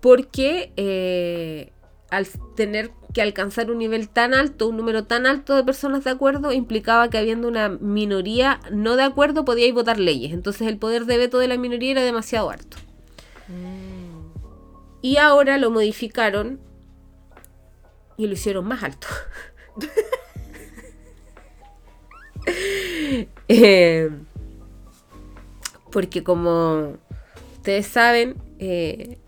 [0.00, 1.72] porque eh,
[2.10, 6.10] al tener que alcanzar un nivel tan alto, un número tan alto de personas de
[6.10, 10.32] acuerdo, implicaba que habiendo una minoría no de acuerdo podíais votar leyes.
[10.32, 12.76] Entonces el poder de veto de la minoría era demasiado alto.
[15.00, 16.60] Y ahora lo modificaron
[18.16, 19.06] y lo hicieron más alto.
[23.50, 24.10] Eh,
[25.90, 26.98] porque como
[27.58, 29.18] ustedes saben, eh,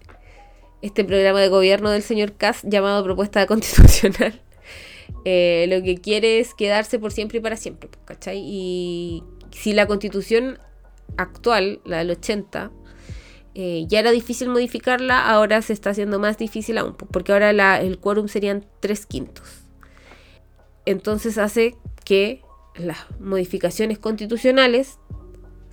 [0.83, 4.41] este programa de gobierno del señor Kass llamado Propuesta Constitucional,
[5.25, 8.39] eh, lo que quiere es quedarse por siempre y para siempre, pues, ¿cachai?
[8.43, 10.59] Y si la constitución
[11.17, 12.71] actual, la del 80,
[13.57, 17.81] eh, ya era difícil modificarla, ahora se está haciendo más difícil aún, pues, porque ahora
[17.81, 19.65] el quórum serían tres quintos.
[20.87, 22.43] Entonces hace que
[22.77, 25.00] las modificaciones constitucionales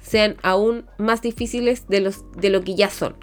[0.08, 3.16] sean aún más difíciles de, los, de lo que ya son.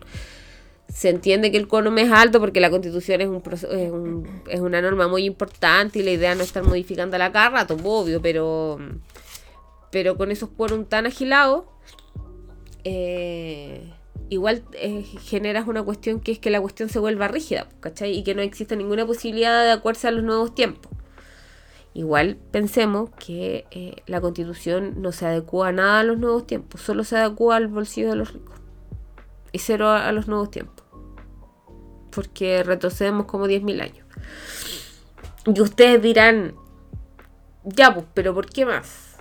[0.88, 4.60] Se entiende que el quórum es alto porque la constitución es, un, es, un- es
[4.60, 8.78] una norma muy importante y la idea no es estar modificándola cada rato, obvio, pero,
[9.90, 11.64] pero con esos quórum tan agilados,
[12.84, 13.90] eh,
[14.28, 18.12] igual eh, generas una cuestión que es que la cuestión se vuelva rígida, ¿cachai?
[18.12, 20.92] Y que no exista ninguna posibilidad de adecuarse a los nuevos tiempos.
[21.94, 26.80] Igual pensemos que eh, la constitución no se adecua a nada a los nuevos tiempos,
[26.80, 28.57] solo se adecua al bolsillo de los ricos.
[29.52, 30.85] Y cero a, los nuevos tiempos.
[32.11, 34.07] Porque retrocedemos como 10.000 años.
[35.46, 36.57] Y ustedes dirán,
[37.62, 39.16] ya pues, pero ¿por qué más?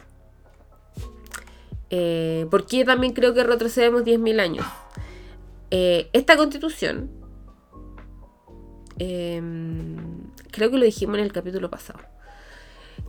[1.91, 4.65] Eh, ¿Por qué también creo que retrocedemos 10.000 años?
[5.69, 7.11] Eh, esta constitución,
[8.97, 12.12] em, creo que lo dijimos en el capítulo pasado.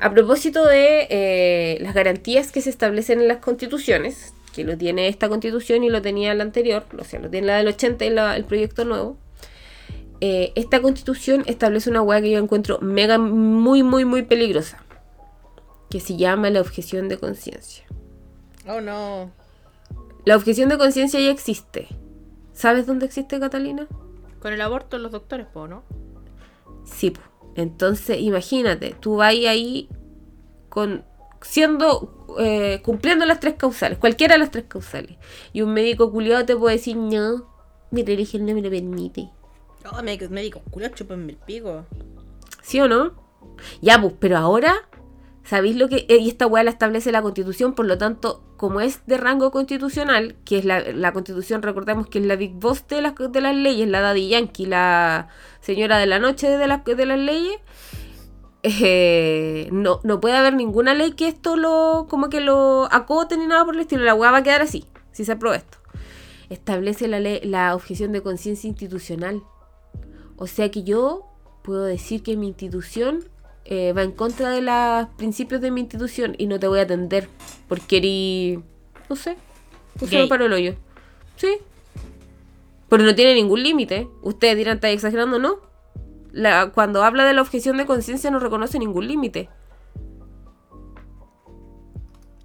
[0.00, 5.08] A propósito de eh, las garantías que se establecen en las constituciones, que lo tiene
[5.08, 8.10] esta constitución y lo tenía la anterior, o sea, lo tiene la del 80 y
[8.10, 9.16] la- el proyecto nuevo,
[10.20, 14.78] eh, esta constitución establece una hueá que yo encuentro mega, muy, muy, muy peligrosa.
[15.90, 17.84] Que se llama la objeción de conciencia.
[18.68, 19.30] Oh no.
[20.24, 21.88] La objeción de conciencia ya existe.
[22.52, 23.86] ¿Sabes dónde existe, Catalina?
[24.40, 25.82] Con el aborto los doctores, po, ¿no?
[26.84, 27.20] Sí, po.
[27.54, 29.88] Entonces imagínate, tú vas ahí
[30.68, 31.04] con
[31.40, 35.16] siendo eh, cumpliendo las tres causales, cualquiera de las tres causales,
[35.52, 37.46] y un médico culiado te puede decir no,
[37.90, 39.30] mi religión no me lo permite,
[39.92, 41.84] Oh, médico, médico culo, chúpenme el pico.
[42.62, 43.12] ¿sí o no?
[43.82, 44.88] Ya, pues, pero ahora
[45.44, 46.06] ¿Sabéis lo que.?
[46.08, 49.50] eh, Y esta weá la establece la constitución, por lo tanto, como es de rango
[49.50, 53.54] constitucional, que es la, constitución, recordemos que es la big boss de las, de las
[53.54, 55.28] leyes, la Daddy Yankee, la
[55.60, 57.58] señora de la noche de las, de las leyes,
[58.62, 62.06] eh, no, no puede haber ninguna ley que esto lo.
[62.08, 64.02] como que lo acote ni nada por el estilo.
[64.04, 65.76] La weá va a quedar así, si se aprueba esto.
[66.48, 69.42] Establece la, ley, la objeción de conciencia institucional.
[70.36, 71.26] O sea que yo
[71.62, 73.24] puedo decir que mi institución
[73.64, 76.82] eh, va en contra de los principios de mi institución y no te voy a
[76.82, 77.28] atender
[77.68, 78.64] porque eres,
[79.08, 79.36] no sé,
[80.00, 80.28] un Gay.
[80.28, 80.74] para el hoyo.
[81.36, 81.58] Sí.
[82.88, 84.08] Pero no tiene ningún límite.
[84.22, 85.38] Ustedes dirán, ¿está exagerando?
[85.38, 85.56] No.
[86.32, 89.48] La- cuando habla de la objeción de conciencia no reconoce ningún límite.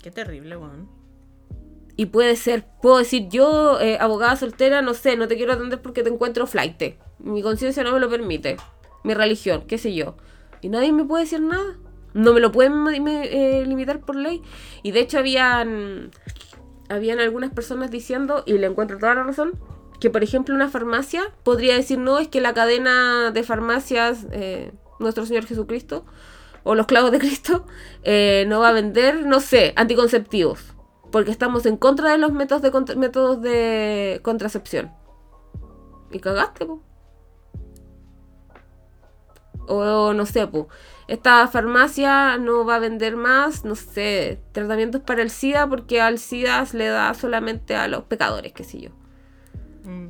[0.02, 0.88] Qué terrible, weón.
[1.98, 5.82] Y puede ser, puedo decir, yo, eh, abogada soltera, no sé, no te quiero atender
[5.82, 6.82] porque te encuentro flight.
[7.20, 8.56] Mi conciencia no me lo permite.
[9.04, 10.16] Mi religión, qué sé yo.
[10.62, 11.78] Y nadie me puede decir nada.
[12.14, 14.42] No me lo pueden eh, limitar por ley.
[14.84, 16.12] Y de hecho habían,
[16.90, 19.60] habían algunas personas diciendo, y le encuentro toda la razón,
[20.00, 24.72] que por ejemplo una farmacia podría decir, no, es que la cadena de farmacias, eh,
[25.00, 26.06] Nuestro Señor Jesucristo,
[26.64, 27.66] o los clavos de Cristo,
[28.04, 30.76] eh, no va a vender, no sé, anticonceptivos.
[31.12, 34.92] Porque estamos en contra de los métodos de, contra- métodos de contracepción.
[36.12, 36.84] Y cagaste, po.
[39.72, 40.68] O no sé, po.
[41.08, 46.18] Esta farmacia no va a vender más, no sé, tratamientos para el SIDA porque al
[46.18, 48.90] SIDA se le da solamente a los pecadores, qué sé yo.
[49.84, 50.10] Mm.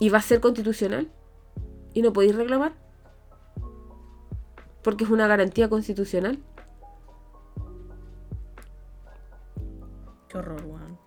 [0.00, 1.10] Y va a ser constitucional.
[1.94, 2.72] Y no podéis reclamar.
[4.82, 6.38] Porque es una garantía constitucional.
[10.28, 10.98] Qué horror, weón.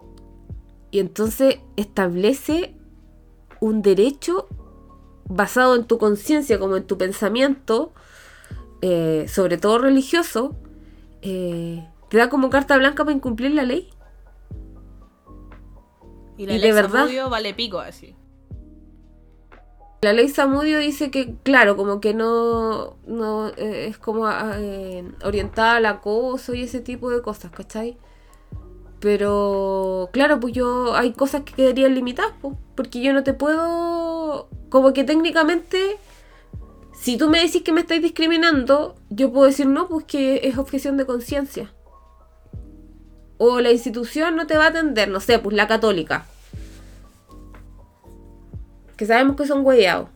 [0.92, 2.76] Y entonces establece
[3.60, 4.48] un derecho
[5.36, 7.94] basado en tu conciencia, como en tu pensamiento,
[8.82, 10.56] eh, sobre todo religioso,
[11.22, 13.90] eh, te da como carta blanca para incumplir la ley.
[16.38, 18.16] Y la Y ley de verdad- Zamudio vale pico así.
[20.02, 24.58] La ley Samudio dice que, claro, como que no, no eh, es como ah,
[25.24, 27.98] orientada al acoso y ese tipo de cosas, ¿cachai?
[29.04, 34.48] Pero, claro, pues yo hay cosas que quedarían limitadas, pues, porque yo no te puedo,
[34.70, 35.98] como que técnicamente,
[36.94, 40.58] si tú me decís que me estáis discriminando, yo puedo decir no, pues que es
[40.58, 41.74] objeción de conciencia.
[43.38, 46.26] O la institución no te va a atender, no sé, pues la católica
[48.96, 50.08] que sabemos que son hueveados.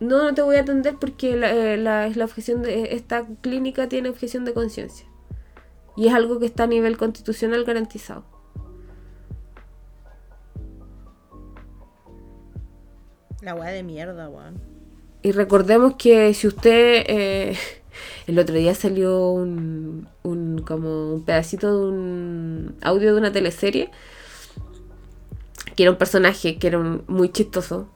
[0.00, 3.90] No, no te voy a atender porque la, eh, la- la objeción de esta clínica
[3.90, 5.06] tiene objeción de conciencia.
[5.96, 8.24] Y es algo que está a nivel constitucional garantizado.
[13.42, 14.54] La weá de mierda, weón.
[15.22, 17.56] Y recordemos que si usted eh,
[18.26, 23.90] el otro día salió un, un como un pedacito de un audio de una teleserie
[25.76, 27.88] que era un personaje que era un- muy chistoso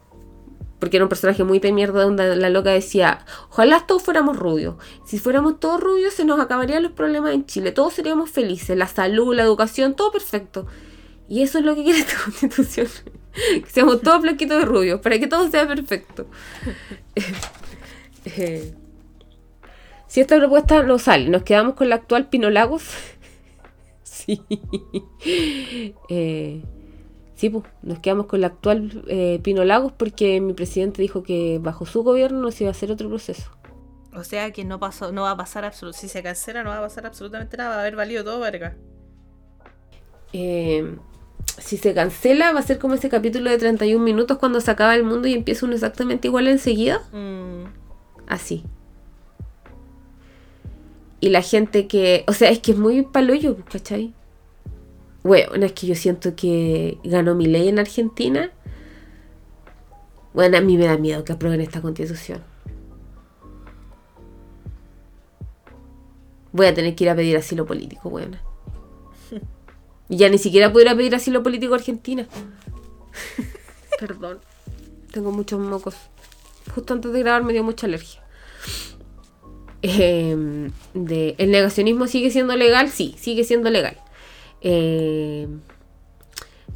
[0.78, 4.76] porque era un personaje muy de mierda donde la loca decía ojalá todos fuéramos rubios.
[5.06, 7.72] Si fuéramos todos rubios se nos acabarían los problemas en Chile.
[7.72, 8.76] Todos seríamos felices.
[8.76, 10.66] La salud la educación todo perfecto
[11.28, 12.88] y eso es lo que quiere esta constitución.
[13.32, 16.26] Que seamos todos blanquitos y rubios para que todo sea perfecto.
[18.36, 18.74] Eh,
[20.06, 22.82] si esta propuesta no sale, nos quedamos con la actual Pino Lagos.
[24.02, 24.42] sí.
[26.10, 26.62] Eh,
[27.38, 31.60] sí, pues, nos quedamos con la actual eh, Pino Lagos porque mi presidente dijo que
[31.62, 33.52] bajo su gobierno no se iba a hacer otro proceso.
[34.12, 36.00] O sea que no pasó, no va a pasar absolutamente.
[36.00, 37.70] Si se cancela, no va a pasar absolutamente nada.
[37.70, 38.76] Va a haber valido todo, verga.
[40.32, 40.96] Eh,
[41.58, 44.96] si se cancela, va a ser como ese capítulo de 31 minutos cuando se acaba
[44.96, 47.02] el mundo y empieza uno exactamente igual enseguida.
[47.12, 47.66] Mm.
[48.26, 48.64] Así.
[51.20, 52.24] Y la gente que.
[52.26, 54.12] O sea, es que es muy paloyo, pues, ¿cachai?
[55.22, 58.50] Bueno, es que yo siento que ganó mi ley en Argentina.
[60.32, 62.42] Bueno, a mí me da miedo que aprueben esta constitución.
[66.52, 68.12] Voy a tener que ir a pedir asilo político.
[70.08, 72.26] Y ya ni siquiera puedo ir a pedir asilo político a Argentina.
[74.00, 74.38] Perdón.
[75.12, 75.94] Tengo muchos mocos.
[76.74, 78.22] Justo antes de grabar me dio mucha alergia.
[79.82, 82.88] Eh, de, ¿El negacionismo sigue siendo legal?
[82.90, 83.96] Sí, sigue siendo legal.
[84.60, 85.48] Eh,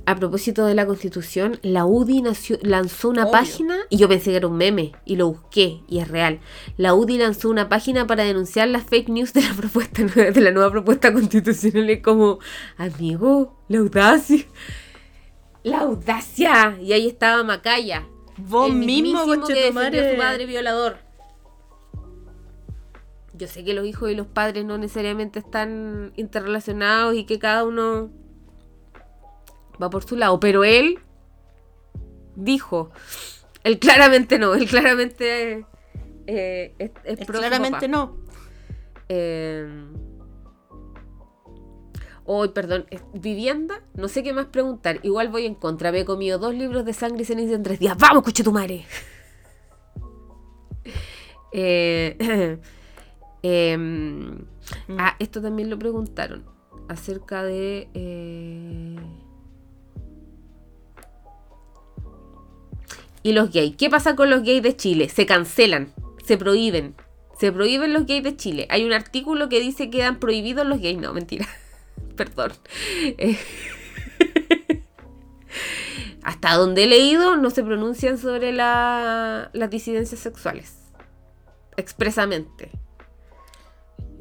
[0.05, 3.33] a propósito de la constitución, la UDI nació- lanzó una Obvio.
[3.33, 6.41] página y yo pensé que era un meme y lo busqué y es real.
[6.77, 10.51] La UDI lanzó una página para denunciar las fake news de la propuesta de la
[10.51, 11.89] nueva propuesta constitucional.
[11.89, 12.41] Es como,
[12.79, 14.45] amigo, la audacia.
[15.63, 16.77] La audacia.
[16.83, 18.05] Y ahí estaba Macaya.
[18.39, 19.73] Vos el mismo, que
[20.17, 20.97] padre violador.
[23.43, 27.65] Yo sé que los hijos y los padres no necesariamente están interrelacionados y que cada
[27.65, 28.09] uno
[29.83, 31.01] va por su lado, pero él
[32.37, 32.93] dijo,
[33.65, 35.67] él claramente no, él claramente
[36.29, 37.89] eh, es, es Es Claramente papá.
[37.89, 38.17] no.
[39.09, 39.67] Eh,
[42.25, 45.01] Hoy, perdón, vivienda, no sé qué más preguntar.
[45.03, 45.91] Igual voy en contra.
[45.91, 47.97] Me he comido dos libros de sangre y ceniza en tres días.
[47.99, 48.87] ¡Vamos, coche tu madre!
[51.55, 52.59] Eh,
[53.43, 54.45] em,
[54.99, 56.45] ah, esto también lo preguntaron.
[56.89, 57.89] Acerca de.
[57.95, 58.97] eh,
[63.23, 63.77] Y los gays.
[63.77, 65.09] ¿Qué pasa con los gays de Chile?
[65.09, 65.93] Se cancelan,
[66.25, 66.95] se prohíben.
[67.39, 68.67] Se prohíben los gays de Chile.
[68.71, 70.99] Hay un artículo que dice que quedan prohibidos los gays.
[70.99, 71.47] No, mentira.
[72.17, 72.53] Perdón.
[73.05, 73.39] Eh,
[76.25, 80.77] Hasta donde he leído, no se pronuncian sobre la- las disidencias sexuales.
[81.77, 82.71] Expresamente.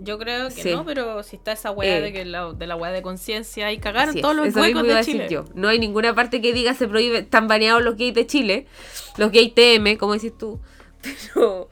[0.03, 0.71] Yo creo que Sí.
[0.73, 2.01] no, pero si está esa weá Eh.
[2.01, 5.27] de, que la, de la weá de conciencia y cagaron todos los huecos de Chile.
[5.29, 5.45] yo.
[5.53, 8.65] No hay ninguna parte que diga se prohíbe, están baneados los gays de Chile,
[9.17, 10.59] los gays TM, como dices tú.
[11.33, 11.69] Pero.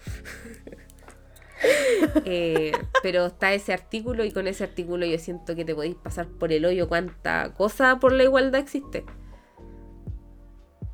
[2.24, 2.72] Eh,
[3.04, 6.54] pero está ese artículo y con ese artículo yo siento que te podéis pasar por
[6.54, 9.04] el hoyo cuánta cosa por la igualdad existe.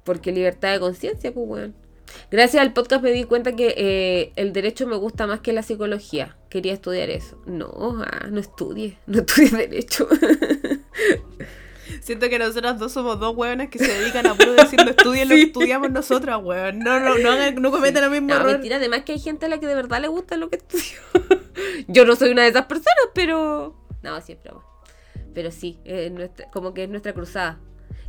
[0.03, 1.75] Porque libertad de conciencia, pues weón.
[2.31, 5.63] Gracias al podcast me di cuenta que eh, el derecho me gusta más que la
[5.63, 6.35] psicología.
[6.49, 7.41] Quería estudiar eso.
[7.45, 10.07] No, ah, no estudie, no estudie derecho.
[12.01, 15.29] Siento que nosotras dos somos dos hueonas que se dedican a puro decir no estudien
[15.29, 16.79] lo que estudiamos nosotras, weón.
[16.79, 18.51] No, no, no, hagan- no cometan el mismo No, error.
[18.53, 20.99] mentira, además que hay gente a la que de verdad le gusta lo que estudio.
[21.87, 23.75] Yo no soy una de esas personas, pero.
[24.03, 24.63] No, sí es broma.
[25.33, 27.59] Pero sí, es nuestra- como que es nuestra cruzada.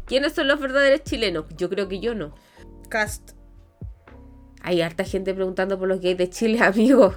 [0.06, 1.44] ¿Quiénes son los verdaderos chilenos?
[1.56, 2.34] Yo creo que yo no.
[2.88, 3.32] Cast.
[4.66, 7.14] Hay harta gente preguntando por los gays de Chile, amigos.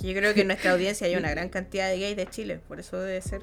[0.00, 2.78] Yo creo que en nuestra audiencia hay una gran cantidad de gays de Chile, por
[2.78, 3.40] eso debe ser.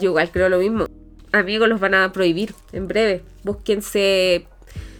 [0.00, 0.86] Yo igual creo lo mismo.
[1.30, 3.22] Amigos, los van a prohibir en breve.
[3.44, 4.46] Búsquense.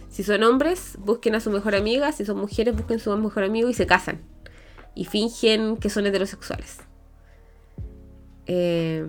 [0.09, 2.13] Si son hombres, busquen a su mejor amiga.
[2.13, 4.21] Si son mujeres, busquen a su mejor amigo y se casan.
[4.93, 6.77] Y fingen que son heterosexuales.
[8.47, 9.05] Eh,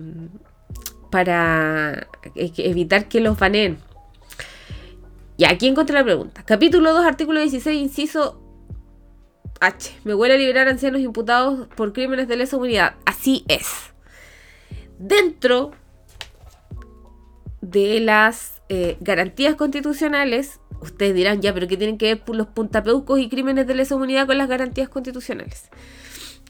[1.11, 3.77] para e- evitar que los baneen.
[5.37, 6.43] Y aquí encontré la pregunta.
[6.43, 8.41] Capítulo 2, artículo 16, inciso
[9.59, 9.95] H.
[10.03, 12.95] Me huele a liberar ancianos imputados por crímenes de lesa humanidad.
[13.05, 13.67] Así es.
[14.97, 15.71] Dentro
[17.61, 23.19] de las eh, garantías constitucionales, ustedes dirán, ya, pero ¿qué tienen que ver los puntapeucos
[23.19, 25.69] y crímenes de lesa humanidad con las garantías constitucionales?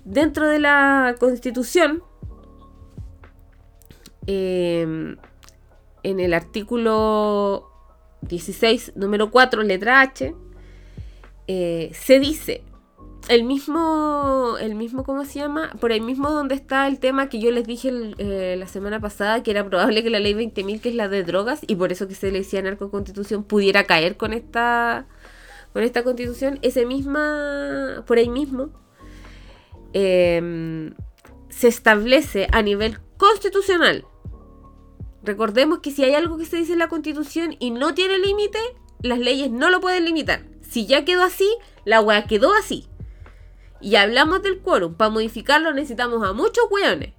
[0.06, 2.04] Dentro de la constitución,
[4.28, 5.18] eh,
[6.04, 7.77] en el artículo
[8.22, 10.34] 16, número 4, letra H,
[11.48, 12.64] eh, se dice
[13.30, 15.72] el mismo, el mismo, ¿cómo se llama?
[15.80, 19.44] Por ahí mismo donde está el tema que yo les dije eh, la semana pasada,
[19.44, 22.08] que era probable que la ley 20.000, que es la de drogas, y por eso
[22.08, 25.08] que se le decía narcoconstitución, pudiera caer con esta,
[25.74, 28.70] con esta constitución, ese misma, por ahí mismo,
[29.94, 30.92] eh,
[31.50, 34.06] se establece a nivel constitucional.
[35.28, 38.60] Recordemos que si hay algo que se dice en la constitución y no tiene límite,
[39.02, 40.46] las leyes no lo pueden limitar.
[40.62, 41.50] Si ya quedó así,
[41.84, 42.88] la weá quedó así.
[43.82, 44.94] Y hablamos del quórum.
[44.94, 47.14] Para modificarlo necesitamos a muchos weones.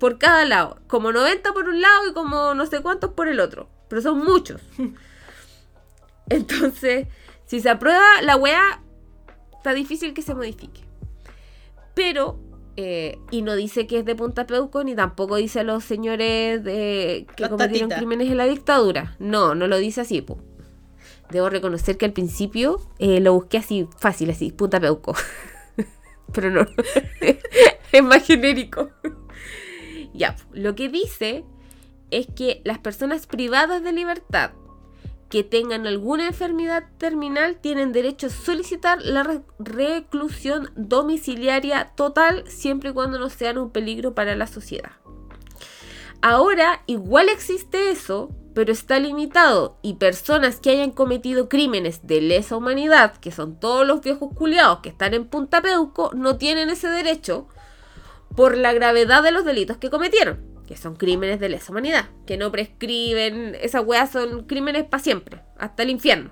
[0.00, 0.78] Por cada lado.
[0.86, 3.68] Como 90 por un lado y como no sé cuántos por el otro.
[3.90, 4.62] Pero son muchos.
[6.30, 7.08] Entonces,
[7.44, 8.80] si se aprueba la weá,
[9.58, 10.80] está difícil que se modifique.
[11.94, 12.40] Pero,
[12.80, 16.62] eh, y no dice que es de Punta Peuco, ni tampoco dice a los señores
[16.62, 19.16] de, que cometieron crímenes en la dictadura.
[19.18, 20.38] No, no lo dice así, po.
[21.28, 25.16] Debo reconocer que al principio eh, lo busqué así, fácil, así, Punta Peuco.
[26.32, 26.66] Pero no,
[27.92, 28.90] es más genérico.
[30.14, 31.44] Ya, lo que dice
[32.10, 34.52] es que las personas privadas de libertad
[35.28, 42.90] que tengan alguna enfermedad terminal tienen derecho a solicitar la re- reclusión domiciliaria total siempre
[42.90, 44.92] y cuando no sean un peligro para la sociedad.
[46.22, 52.56] Ahora igual existe eso, pero está limitado y personas que hayan cometido crímenes de lesa
[52.56, 56.88] humanidad, que son todos los viejos culiados que están en Punta Peuco, no tienen ese
[56.88, 57.46] derecho
[58.34, 62.36] por la gravedad de los delitos que cometieron, que son crímenes de lesa humanidad, que
[62.36, 66.28] no prescriben, esas weas son crímenes para siempre, hasta el infierno.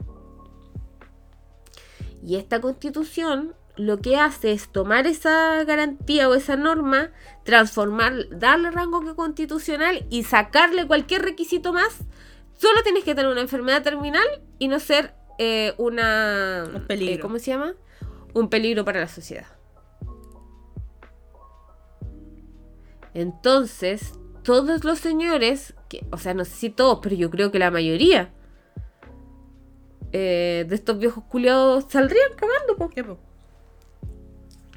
[2.23, 7.13] Y esta constitución lo que hace es tomar esa garantía o esa norma,
[7.45, 11.97] transformar, darle rango que constitucional y sacarle cualquier requisito más.
[12.59, 14.27] Solo tienes que tener una enfermedad terminal
[14.59, 16.69] y no ser eh, una...
[16.75, 17.15] Un peligro.
[17.15, 17.73] eh, ¿Cómo se llama?
[18.35, 19.47] Un peligro para la sociedad.
[23.15, 24.13] Entonces,
[24.47, 27.73] todos los señores, que, o sea, no sé si todos, pero yo creo que la
[27.73, 28.31] mayoría
[30.13, 32.89] eh, de estos viejos culiados saldrían cagando, po.
[32.89, 33.19] ¿Qué, po?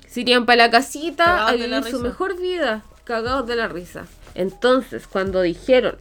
[0.08, 2.00] Se irían para la casita Cagados a vivir su risa.
[2.00, 4.08] mejor vida, cagados de la risa.
[4.34, 5.98] Entonces, cuando dijeron,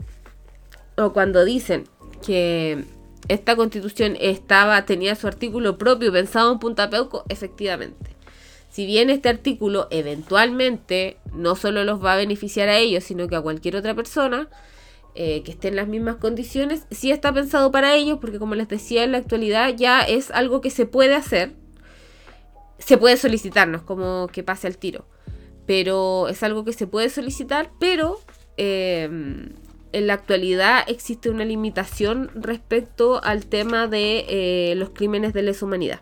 [0.96, 1.84] o cuando dicen
[2.24, 2.86] que
[3.28, 8.16] esta constitución estaba, tenía su artículo propio pensado en Punta Peuco, efectivamente.
[8.70, 13.36] Si bien este artículo eventualmente no solo los va a beneficiar a ellos, sino que
[13.36, 14.48] a cualquier otra persona
[15.14, 18.68] eh, que esté en las mismas condiciones, sí está pensado para ellos, porque como les
[18.68, 21.52] decía, en la actualidad ya es algo que se puede hacer,
[22.78, 25.06] se puede solicitar, no es como que pase al tiro,
[25.66, 28.20] pero es algo que se puede solicitar, pero
[28.58, 29.08] eh,
[29.92, 35.64] en la actualidad existe una limitación respecto al tema de eh, los crímenes de lesa
[35.64, 36.00] humanidad.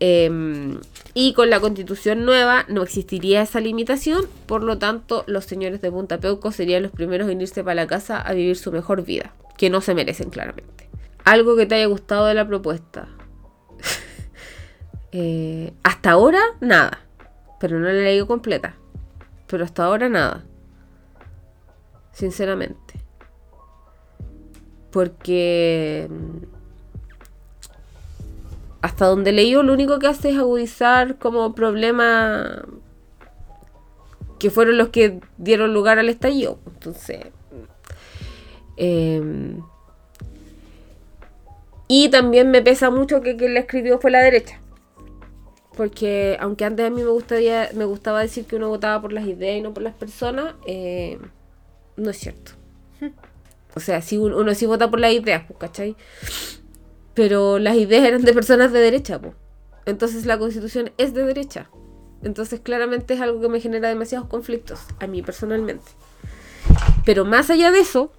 [0.00, 0.78] Eh,
[1.20, 5.90] y con la constitución nueva no existiría esa limitación, por lo tanto los señores de
[5.90, 9.32] Punta Peuco serían los primeros en irse para la casa a vivir su mejor vida,
[9.56, 10.88] que no se merecen claramente.
[11.24, 13.08] Algo que te haya gustado de la propuesta.
[15.10, 17.00] Eh, hasta ahora, nada.
[17.58, 18.74] Pero no la he leído completa.
[19.46, 20.44] Pero hasta ahora, nada.
[22.12, 23.02] Sinceramente.
[24.92, 26.10] Porque...
[28.80, 32.64] Hasta donde leí, lo único que hace es agudizar como problema
[34.38, 36.58] que fueron los que dieron lugar al estallido.
[36.66, 37.26] Entonces...
[38.76, 39.62] em,
[41.88, 44.60] y también me pesa mucho que quien la escribió fue la derecha.
[45.76, 49.26] Porque aunque antes a mí me gustaría, me gustaba decir que uno votaba por las
[49.26, 51.18] ideas y no por las personas, eh,
[51.96, 52.52] no es cierto.
[53.74, 55.94] O sea, sí, un- uno sí vota por las ideas, pues, ¿cachai?
[57.18, 59.34] Pero las ideas eran de personas de derecha, pues.
[59.86, 61.68] Entonces la constitución es de derecha.
[62.22, 65.82] Entonces claramente es algo que me genera demasiados conflictos, a mí personalmente.
[67.04, 68.12] Pero más allá de eso,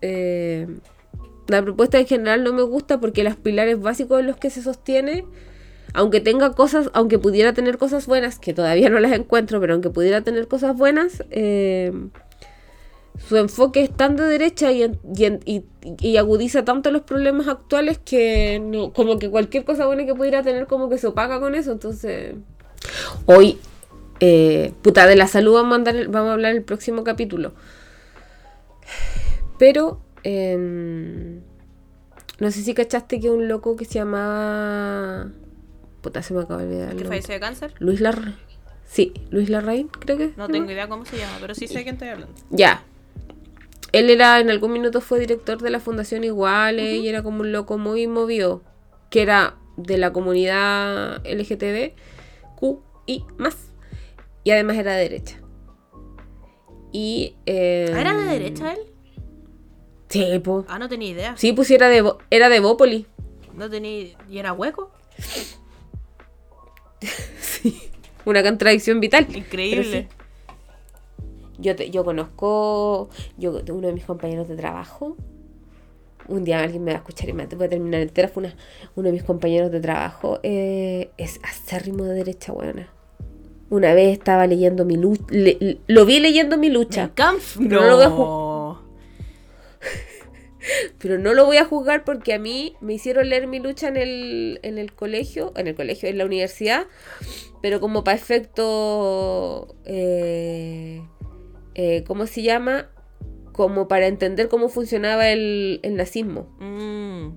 [0.00, 0.68] eh,
[1.48, 4.62] la propuesta en general no me gusta porque los pilares básicos en los que se
[4.62, 5.26] sostiene,
[5.92, 9.90] aunque tenga cosas, aunque pudiera tener cosas buenas, que todavía no las encuentro, pero aunque
[9.90, 11.92] pudiera tener cosas buenas, eh,
[13.26, 15.64] su enfoque es tan de derecha y, y y-
[16.00, 20.42] y agudiza tanto los problemas actuales que no, como que cualquier cosa buena que pudiera
[20.42, 21.72] tener como que se opaca con eso.
[21.72, 22.34] Entonces,
[23.26, 23.58] hoy,
[24.20, 27.52] eh, puta, de la salud vamos a, andar el- vamos a hablar el próximo capítulo.
[29.58, 31.40] Pero, em,
[32.38, 35.30] no sé si cachaste que un loco que se llamaba...
[36.00, 36.96] Puta, se me acaba de olvidar.
[36.96, 37.74] ¿Que falleció de cáncer?
[37.80, 38.36] Luis Larraín.
[38.86, 40.30] Sí, Luis Larraín, creo que.
[40.36, 42.32] No tengo idea cómo se llama, pero sí sé de quién estoy hablando.
[42.50, 42.84] Ya.
[43.92, 47.52] Él era, en algún minuto fue director de la Fundación Iguales y era como un
[47.52, 48.62] loco muy movido,
[49.10, 51.94] que era de la comunidad LGTB,
[52.56, 53.72] Q y más.
[54.44, 55.40] Y además era de derecha.
[56.92, 57.36] Y.
[57.46, 58.80] eh, ¿Ah, ¿Era de derecha él?
[60.08, 60.64] Sí, po.
[60.68, 61.36] Ah, no tenía idea.
[61.36, 63.06] Sí, pues era de, era de Bópoli.
[63.54, 64.16] No tenía...
[64.30, 64.90] ¿Y era hueco?
[68.24, 69.26] Una contradicción vital.
[69.34, 70.08] Increíble.
[71.58, 75.16] Yo, te- yo conozco, yo uno de mis compañeros de trabajo,
[76.28, 78.56] un día alguien me va a escuchar y me voy a terminar entera, fue una-
[78.96, 82.88] uno de mis compañeros de trabajo, eh, es acérrimo de derecha, buena.
[83.70, 85.24] Una vez estaba leyendo mi lucha,
[85.86, 87.10] lo vi leyendo mi lucha.
[87.58, 88.08] Pero no lo voy a
[90.98, 93.96] pero no lo voy a juzgar porque a mí me hicieron leer mi lucha en
[93.96, 96.86] el, en el colegio, en el colegio, en la universidad,
[97.62, 101.02] pero como para efecto, eh,
[101.78, 102.90] eh, ¿cómo se llama?
[103.52, 107.30] Como para entender cómo funcionaba el, el nazismo, Mm.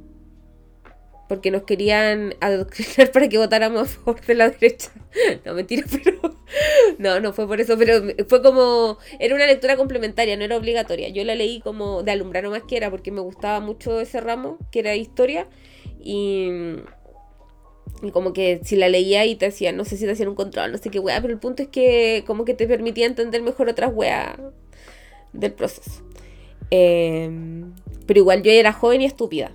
[1.29, 4.91] porque nos querían adoctrinar para que votáramos a favor de la derecha.
[5.45, 6.19] No, mentira, pero...
[6.97, 8.97] No, no fue por eso, pero fue como...
[9.19, 11.09] Era una lectura complementaria, no era obligatoria.
[11.09, 14.57] Yo la leí como de alumbrar más que era, porque me gustaba mucho ese ramo,
[14.71, 15.47] que era historia,
[15.99, 16.49] y...
[18.01, 20.35] Y como que si la leía y te hacía, no sé si te hacían un
[20.35, 23.41] control, no sé qué weá, pero el punto es que como que te permitía entender
[23.43, 24.39] mejor otras weas
[25.33, 26.01] del proceso.
[26.71, 27.29] Eh,
[28.07, 29.51] pero igual yo era joven y estúpida.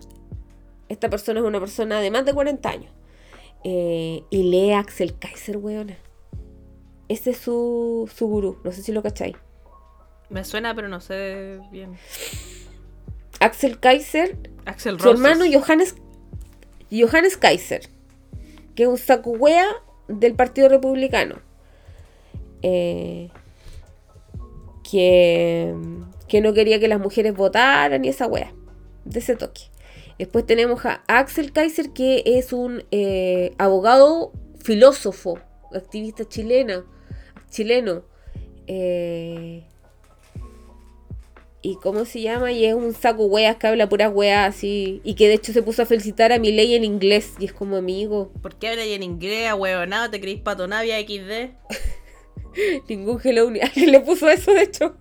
[0.89, 2.93] Esta persona es una persona de más de 40 años.
[3.65, 5.97] Eh, y lee a Axel Kaiser, weona.
[7.09, 8.59] Ese es su, su gurú.
[8.63, 9.37] No sé si lo cacháis.
[10.29, 11.97] Me suena, pero no sé bien.
[13.41, 15.95] Axel Kaiser, Axel su hermano Johannes,
[16.91, 17.89] Johannes Kaiser,
[18.77, 19.67] que es un sacuwea
[20.07, 21.41] del Partido Republicano.
[22.63, 23.31] Eh,
[24.89, 25.75] que,
[26.29, 28.53] que no quería que las mujeres votaran y esa wea.
[29.05, 29.63] De ese toque.
[30.19, 35.39] Después tenemos a Axel Kaiser, que es un eh, abogado, filósofo,
[35.75, 36.85] activista chilena,
[37.51, 38.05] chileno.
[38.67, 39.65] Eh,
[41.67, 42.53] ¿Y cómo se llama?
[42.53, 45.01] Y es un saco weas que habla puras weas así.
[45.03, 47.33] Y que de hecho se puso a felicitar a mi ley en inglés.
[47.41, 48.31] Y es como amigo.
[48.41, 50.09] ¿Por qué hablas en inglés, huevonado?
[50.09, 51.51] ¿Te creís patonavia XD?
[52.89, 53.59] Ningún hello ni.
[53.63, 54.97] Alguien le puso eso, de hecho.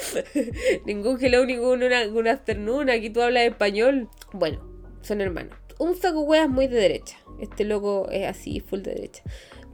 [0.84, 2.90] ningún hello, ningún una, afternoon.
[2.90, 4.10] Aquí tú hablas español.
[4.34, 4.62] Bueno,
[5.00, 5.56] son hermanos.
[5.78, 7.16] Un saco weas muy de derecha.
[7.40, 9.22] Este loco es así, full de derecha.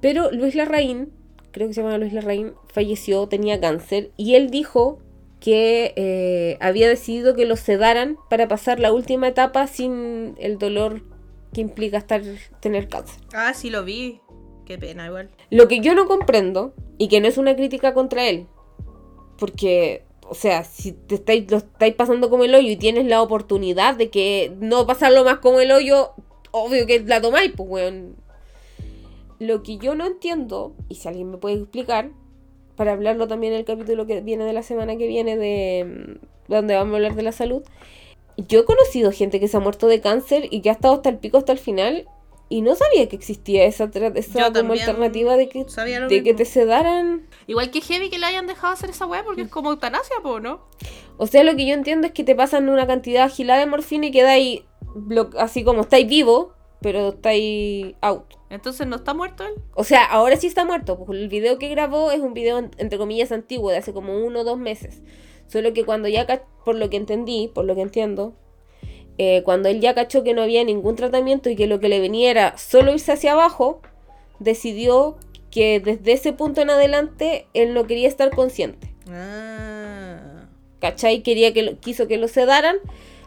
[0.01, 1.11] Pero Luis Larraín,
[1.51, 4.13] creo que se llama Luis Larraín, falleció, tenía cáncer.
[4.17, 5.03] Y él dijo
[5.47, 11.03] que eh, había decidido que lo sedaran para pasar la última etapa sin el dolor
[11.55, 12.21] que implica estar
[12.59, 13.23] tener cáncer.
[13.33, 14.21] Ah, sí lo vi.
[14.65, 15.31] Qué pena, igual.
[15.51, 18.49] Lo que yo no comprendo, y que no es una crítica contra él,
[19.39, 23.23] porque, o sea, si te estáis, lo estáis pasando como el hoyo y tienes la
[23.23, 26.11] oportunidad de que no pasarlo más como el hoyo,
[26.51, 28.17] obvio que la tomáis, pues, weón.
[29.39, 32.11] Lo que yo no entiendo, y si alguien me puede explicar,
[32.77, 36.53] para hablarlo también en el capítulo que viene de la semana que viene, de mm,
[36.53, 37.63] donde vamos a hablar de la salud,
[38.37, 41.09] yo he conocido gente que se ha muerto de cáncer y que ha estado hasta
[41.09, 42.07] el pico, hasta el final,
[42.49, 45.65] y no sabía que existía esa, esa como alternativa de que,
[46.09, 47.27] de que te sedaran.
[47.49, 50.39] Igual que heavy que le hayan dejado hacer esa weá porque es como eutanasia, po,
[50.39, 50.61] ¿no?
[51.17, 54.07] O sea, lo que yo entiendo es que te pasan una cantidad agilada de morfina
[54.07, 54.63] y quedáis
[55.39, 58.36] así como estáis vivo, pero estáis out.
[58.51, 59.55] Entonces no está muerto él.
[59.75, 60.99] O sea, ahora sí está muerto.
[61.05, 64.25] Pues el video que grabó es un video en- entre comillas antiguo, de hace como
[64.25, 65.03] uno o dos meses.
[65.49, 66.27] Solo que cuando ya,
[66.65, 68.35] por lo que entendí, por lo que entiendo,
[69.19, 72.01] eh, cuando él ya cachó que no había ningún tratamiento y que lo que le
[72.01, 73.81] venía era solo irse hacia abajo,
[74.39, 75.17] decidió
[75.51, 78.93] que desde ese punto en adelante él no quería estar consciente.
[79.09, 80.49] Ah.
[80.81, 81.23] ¿Cachai?
[81.23, 82.77] Quería que lo- quiso que lo sedaran,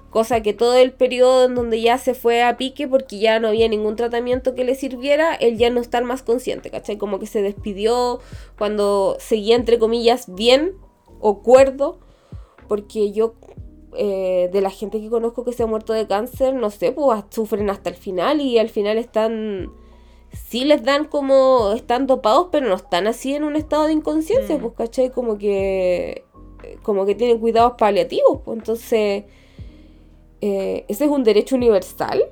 [0.09, 3.49] cosa que todo el periodo en donde ya se fue a pique porque ya no
[3.49, 6.97] había ningún tratamiento que le sirviera, él ya no estar más consciente, ¿cachai?
[6.97, 8.19] Como que se despidió
[8.57, 10.73] cuando seguía entre comillas bien
[11.19, 11.99] o cuerdo,
[12.67, 13.35] porque yo
[13.95, 17.23] eh, de la gente que conozco que se ha muerto de cáncer, no sé, pues
[17.29, 19.71] sufren hasta el final y al final están...
[20.31, 24.57] Sí les dan como, están dopados, pero no están así en un estado de inconsciencia,
[24.57, 24.61] Mm.
[24.61, 25.09] pues, ¿cachai?
[25.09, 26.23] Como que
[26.83, 28.41] como que tienen cuidados paliativos.
[28.45, 29.25] Pues entonces,
[30.41, 32.23] eh, ese es un derecho universal.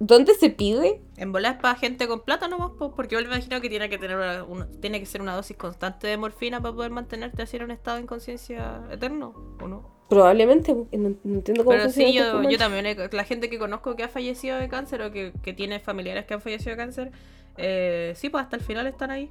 [0.00, 1.00] ¿Dónde se pide?
[1.16, 3.98] En volar es para gente con plata nomás, porque yo me imagino que tiene que
[3.98, 7.56] tener una, una- tiene que ser una dosis constante de morfina para poder mantenerte así
[7.56, 9.98] en un estado de inconsciencia eterno, ¿o no?
[10.08, 10.86] Probablemente, no,
[11.24, 14.08] entiendo cómo Pero sí, el yo, yo también, he- la gente que conozco que ha
[14.08, 17.10] fallecido de cáncer o que, que tiene familiares que han fallecido de cáncer,
[17.56, 19.30] eh, sí, pues hasta el final están ahí,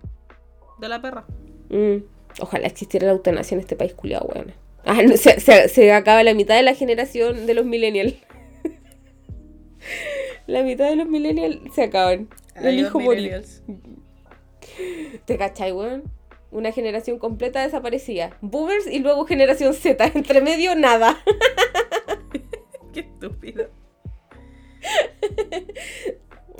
[0.80, 1.26] de la perra.
[1.70, 1.98] Mm,
[2.42, 4.54] Ojalá existiera la eutanasia en este país culiado, weón.
[4.88, 8.16] Ah, no, se, se- se acaba la mitad de la generación de los millennials.
[10.48, 12.30] la mitad de los millennials se acaban.
[12.56, 13.42] Adiós, elijo morir.
[15.26, 16.04] ¿Te cachai, weón?
[16.52, 18.38] Una generación completa desaparecida.
[18.42, 20.06] Boomers y luego generación Z.
[20.16, 21.18] Entre medio, nada.
[22.94, 23.70] Qué estúpido.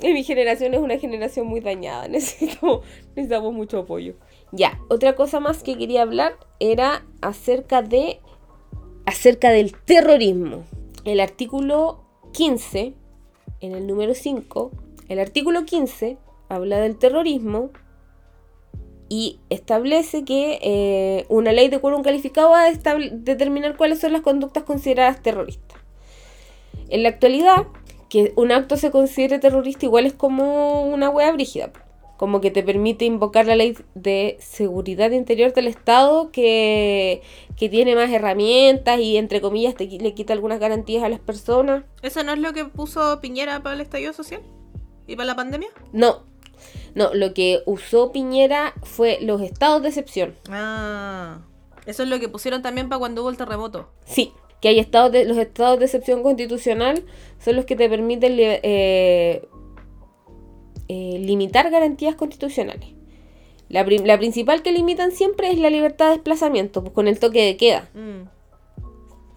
[0.00, 2.06] Y mi generación es una generación muy dañada.
[2.08, 2.82] Necesito,
[3.16, 4.14] necesitamos mucho apoyo.
[4.52, 8.20] Ya, otra cosa más que quería hablar era acerca de.
[9.06, 10.64] acerca del terrorismo.
[11.04, 12.94] El artículo 15,
[13.60, 14.70] en el número 5,
[15.08, 16.18] el artículo 15
[16.48, 17.70] habla del terrorismo
[19.08, 22.72] y establece que eh, una ley de quórum calificado va a
[23.10, 25.78] determinar cuáles son las conductas consideradas terroristas.
[26.90, 27.66] En la actualidad,
[28.08, 31.72] que un acto se considere terrorista igual es como una wea brígida.
[32.18, 37.22] Como que te permite invocar la ley de seguridad interior del Estado que,
[37.56, 41.84] que tiene más herramientas y entre comillas te, le quita algunas garantías a las personas.
[42.02, 44.42] ¿Eso no es lo que puso Piñera para el estallido social?
[45.06, 45.68] ¿Y para la pandemia?
[45.92, 46.24] No,
[46.94, 50.34] no, lo que usó Piñera fue los estados de excepción.
[50.50, 51.38] Ah.
[51.86, 53.88] Eso es lo que pusieron también para cuando hubo el terremoto.
[54.04, 57.04] Sí, que hay estados de, los estados de excepción constitucional
[57.42, 59.48] son los que te permiten eh,
[60.88, 62.90] eh, limitar garantías constitucionales.
[63.68, 67.56] La, principal que limitan siempre es la libertad de desplazamiento, pues con el toque de
[67.56, 67.88] queda.
[67.92, 68.28] Mm.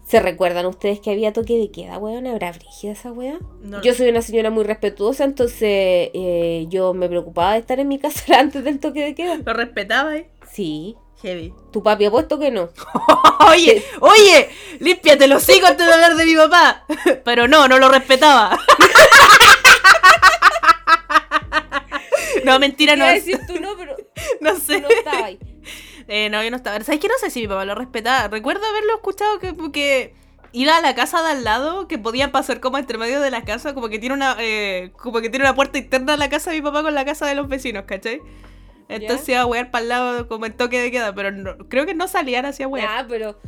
[0.06, 2.28] ¿Se recuerdan ustedes que había toque de queda, weón?
[2.28, 3.40] ¿Habrá brígida esa weá?
[3.62, 3.82] No.
[3.82, 5.62] Yo soy una señora muy respetuosa, entonces
[6.14, 9.38] eh, yo me preocupaba de estar en mi casa antes del toque de queda.
[9.46, 10.30] ¿Lo respetaba, eh?
[10.52, 10.96] Sí.
[11.22, 11.54] Heavy.
[11.72, 12.70] Tu papi ha puesto que no.
[13.48, 14.50] Oye, oye,
[14.80, 16.86] límpiate los hijos antes de hablar de mi papá.
[17.26, 18.58] Pero no, no lo respetaba.
[22.46, 23.96] No, mentira, no, decir tú no, pero
[24.42, 24.82] no tú sé.
[24.82, 25.40] no estabas ahí.
[26.08, 26.80] Eh, no, yo no estaba.
[26.84, 27.08] ¿Sabes qué?
[27.08, 28.28] No sé si mi papá lo respetaba.
[28.28, 30.14] Recuerdo haberlo escuchado que, que
[30.52, 33.44] iba a la casa de al lado, que podían pasar como entre medio de la
[33.44, 36.52] casa, como que tiene una eh, como que tiene una puerta interna a la casa
[36.52, 38.22] de mi papá con la casa de los vecinos, ¿cachai?
[38.90, 41.86] Entonces iba a wear para el lado como en toque de queda, pero no- creo
[41.86, 42.86] que no salían hacia wear.
[43.04, 43.40] Ya, pero,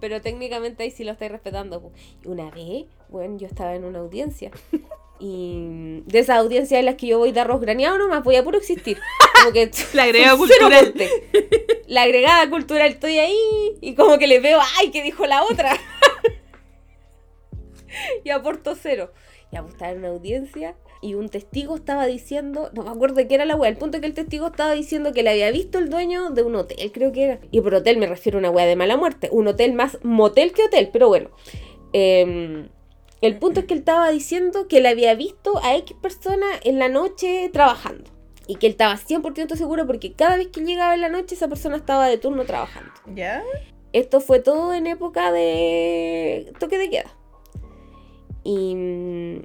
[0.00, 1.92] pero técnicamente ahí sí lo estáis respetando.
[2.24, 4.50] Una vez, bueno, yo estaba en una audiencia.
[5.20, 8.44] Y de esas audiencias en las que yo voy de arroz graneado nomás, voy a
[8.44, 8.98] puro existir.
[9.40, 10.94] Como que La agregada cultural.
[11.86, 14.90] La agregada cultural, estoy ahí y como que le veo, ¡ay!
[14.90, 15.72] ¿Qué dijo la otra?
[18.24, 19.12] y aporto cero.
[19.50, 23.28] Ya pues estaba en una audiencia y un testigo estaba diciendo, no me acuerdo de
[23.28, 25.50] qué era la wea, el punto es que el testigo estaba diciendo que le había
[25.50, 27.40] visto el dueño de un hotel, creo que era.
[27.50, 30.52] Y por hotel me refiero a una wea de mala muerte, un hotel más motel
[30.52, 31.30] que hotel, pero bueno.
[31.92, 32.68] Em,
[33.20, 36.78] el punto es que él estaba diciendo que le había visto a X persona en
[36.78, 38.04] la noche trabajando.
[38.46, 41.48] Y que él estaba 100% seguro porque cada vez que llegaba en la noche esa
[41.48, 42.90] persona estaba de turno trabajando.
[43.14, 43.42] ¿Ya?
[43.92, 47.14] Esto fue todo en época de toque de queda.
[48.44, 48.74] Y...
[48.74, 49.42] mm,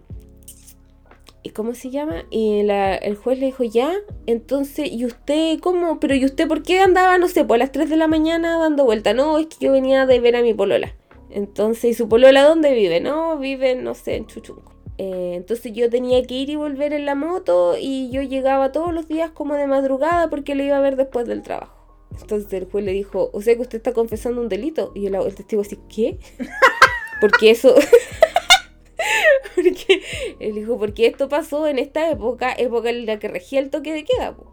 [1.46, 2.24] ¿Y cómo se llama?
[2.30, 3.92] Y la- el juez le dijo, ya,
[4.28, 6.00] entonces, ¿y usted cómo?
[6.00, 8.86] Pero ¿y usted por qué andaba, no sé, por las 3 de la mañana dando
[8.86, 9.14] vuelta?
[9.14, 10.96] No, es que yo venía de ver a mi polola.
[11.34, 13.02] Entonces, ¿y su polola dónde vive?
[13.02, 14.72] No, vive, no sé, en Chuchunco.
[15.00, 18.94] Eh, entonces yo tenía que ir y volver en la moto y yo llegaba todos
[18.94, 21.74] los días como de madrugada porque le iba a ver después del trabajo.
[22.22, 24.92] Entonces el juez le dijo, o sea que usted está confesando un delito.
[24.94, 26.20] Y el, el testigo así, ¿qué?
[27.20, 27.74] Porque eso...
[29.56, 30.02] porque
[30.40, 33.94] él dijo, porque esto pasó en esta época, época en la que regía el toque
[33.94, 34.36] de queda.
[34.36, 34.52] po.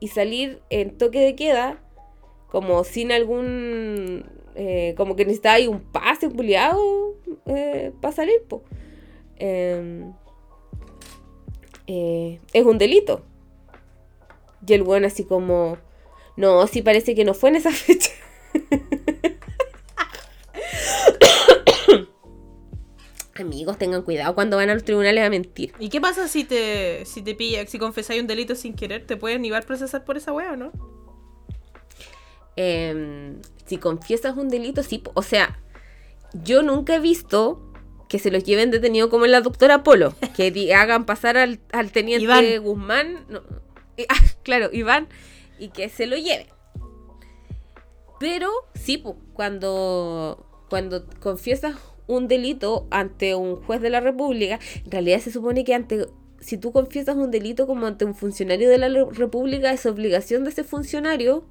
[0.00, 1.82] Y salir en toque de queda,
[2.48, 4.41] como sin algún...
[4.54, 6.80] eh, como que necesitaba ahí un pase, un puliado
[8.00, 8.62] para salir, po.
[9.36, 10.12] Em,
[11.86, 13.24] eh, es un delito.
[14.66, 15.78] Y el bueno así como...
[16.36, 18.10] No, sí parece que no fue en esa fecha.
[23.34, 25.72] Amigos, tengan cuidado cuando van a los tribunales a mentir.
[25.78, 29.06] ¿Y qué pasa si te, si te pilla, si confesáis un delito sin querer?
[29.06, 30.70] ¿Te pueden igual procesar por esa wea o no?
[32.56, 35.02] Em, si confiesas un delito, sí.
[35.14, 35.58] O sea,
[36.44, 37.72] yo nunca he visto
[38.08, 40.14] que se los lleven detenido como en la doctora Polo.
[40.36, 42.62] Que hagan pasar al, al teniente Iván.
[42.62, 43.26] Guzmán.
[43.28, 43.42] no,
[43.96, 45.08] eh, ah, claro, Iván.
[45.58, 46.46] Y que se lo lleven.
[48.18, 51.76] Pero sí, cuando, cuando confiesas
[52.06, 56.06] un delito ante un juez de la República, en realidad se supone que ante
[56.42, 60.50] si tú confiesas un delito como ante un funcionario de la República, es obligación de
[60.50, 61.44] ese funcionario,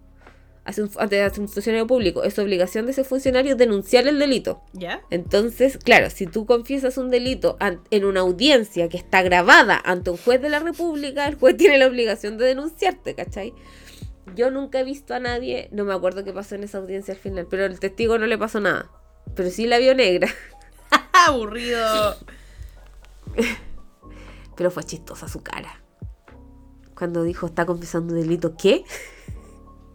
[0.64, 4.62] hace un, ante hace un funcionario público, es obligación de ese funcionario denunciar el delito.
[4.74, 5.02] ¿Ya?
[5.10, 7.58] Entonces, claro, si tú confiesas un delito
[7.90, 11.78] en una audiencia que está grabada ante un juez de la República, el juez tiene
[11.78, 13.54] la obligación de denunciarte, ¿cachai?
[14.36, 17.20] Yo nunca he visto a nadie, no me acuerdo qué pasó en esa audiencia al
[17.20, 18.90] final, pero el testigo no le pasó nada.
[19.36, 20.28] Pero sí la vio negra.
[21.28, 22.16] Aburrido.
[24.56, 25.82] Pero fue chistosa su cara.
[26.96, 28.84] Cuando dijo está confesando un delito, ¿qué?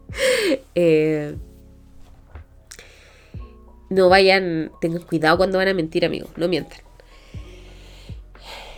[0.79, 1.35] Eh,
[3.89, 6.79] no vayan, tengan cuidado cuando van a mentir, amigos, no mientan.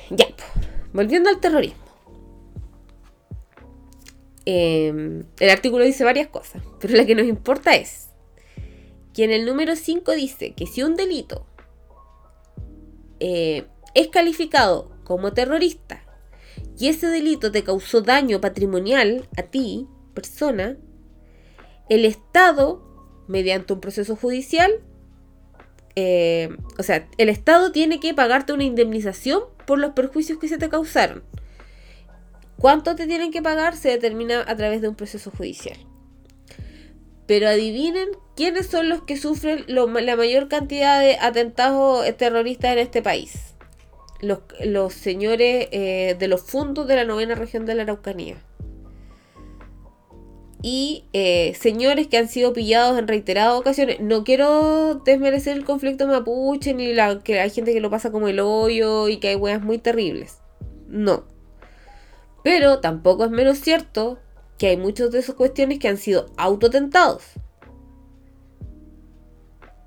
[0.10, 0.28] Ya,
[0.94, 1.84] volviendo al terrorismo.
[4.46, 8.10] Eh, el artículo dice varias cosas, pero la que nos importa es
[9.14, 11.46] que en el número 5 dice que si un delito
[13.20, 16.02] eh, es calificado como terrorista
[16.78, 20.78] y ese delito te causó daño patrimonial a ti, persona,
[21.90, 22.82] el Estado,
[23.28, 24.72] mediante un proceso judicial,
[25.96, 30.58] eh, o sea, el Estado tiene que pagarte una indemnización por los perjuicios que se
[30.58, 31.24] te causaron.
[32.58, 33.76] ¿Cuánto te tienen que pagar?
[33.76, 35.78] Se determina a través de un proceso judicial.
[37.26, 43.02] Pero adivinen quiénes son los que sufren la mayor cantidad de atentados terroristas en este
[43.02, 43.56] país.
[44.22, 48.36] Los, señores eh, de los fundos de la novena región de la Araucanía.
[50.62, 54.01] Y eh, señores que han sido pillados en reiteradas ocasiones.
[54.01, 58.28] No quiero desmerecer el conflicto mapuche ni la, que hay gente que lo pasa como
[58.28, 60.39] el hoyo y que hay weas muy terribles.
[60.88, 61.26] No.
[62.43, 64.20] Pero tampoco es menos cierto
[64.57, 67.24] que hay muchas de esas cuestiones que han sido autotentados.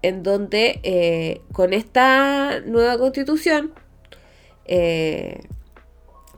[0.00, 3.72] En donde eh, con esta nueva constitución,
[4.64, 5.42] eh,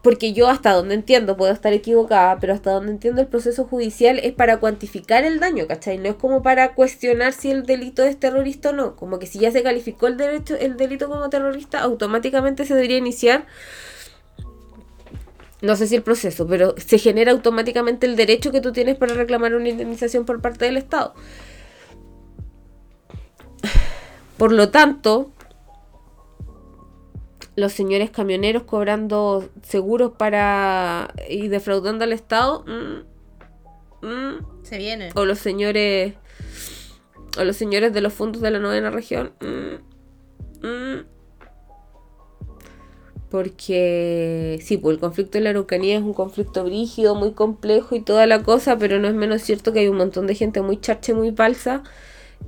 [0.04, 4.18] porque yo hasta donde entiendo, puedo estar equivocada, pero hasta donde entiendo el proceso judicial
[4.18, 5.96] es para cuantificar el daño, ¿cachai?
[5.96, 8.96] No es como para cuestionar si el delito es terrorista o no.
[8.96, 12.98] Como que si ya se calificó el, derecho, el delito como terrorista, automáticamente se debería
[12.98, 13.46] iniciar
[15.62, 19.14] no sé si el proceso, pero se genera automáticamente el derecho que tú tienes para
[19.14, 21.14] reclamar una indemnización por parte del Estado.
[24.36, 25.30] Por lo tanto,
[27.56, 35.10] los señores camioneros cobrando seguros para y defraudando al Estado, mm, mm, Se viene.
[35.14, 36.14] o los señores
[37.38, 39.94] o los señores de los fondos de la novena región, mm,
[43.34, 48.00] porque sí, pues el conflicto en la Araucanía es un conflicto brígido, muy complejo y
[48.00, 50.80] toda la cosa, pero no es menos cierto que hay un montón de gente muy
[50.80, 51.82] charche, muy falsa,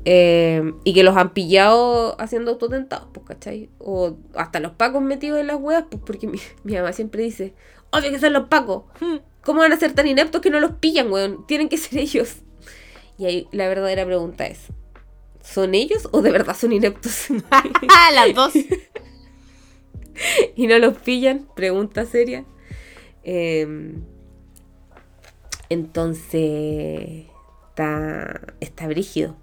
[0.05, 3.70] eh, y que los han pillado haciendo autotentados, pues, ¿cachai?
[3.78, 7.55] O hasta los pacos metidos en las weas, pues porque mi, mi mamá siempre dice,
[7.90, 8.84] obvio que son los pacos,
[9.42, 11.47] ¿cómo van a ser tan ineptos que no los pillan, weón?
[11.47, 12.36] Tienen que ser ellos.
[13.18, 14.61] Y ahí la verdadera pregunta es,
[15.42, 17.28] ¿son ellos o de verdad son ineptos?
[18.14, 18.53] Las dos.
[20.55, 22.44] y no los pillan, pregunta seria.
[23.24, 23.94] Eh,
[25.68, 27.26] entonces,
[27.70, 29.36] está, está brígido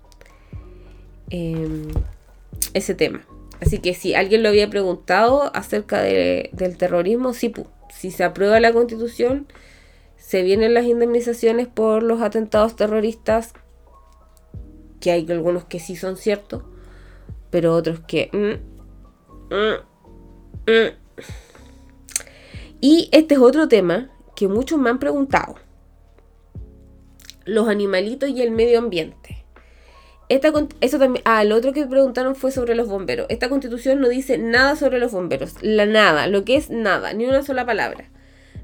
[1.30, 1.88] eh,
[2.74, 3.22] ese tema.
[3.62, 7.54] Así que si alguien lo había preguntado acerca de- del terrorismo, sí,
[7.94, 9.48] si se aprueba la constitución,
[10.18, 13.54] se vienen las indemnizaciones por los atentados terroristas,
[15.00, 16.64] que hay algunos que sí son ciertos,
[17.50, 18.30] pero otros que...
[18.32, 19.94] mm, mm,
[20.66, 20.94] Mm.
[22.80, 25.56] Y este es otro tema que muchos me han preguntado.
[27.46, 29.23] Los animalitos y el medio ambiente.
[30.30, 33.28] Esta, también, ah, lo otro que preguntaron fue sobre los bomberos.
[33.30, 35.56] Esta constitución no dice nada sobre los bomberos.
[35.62, 38.10] La nada, lo que es nada, ni una sola palabra.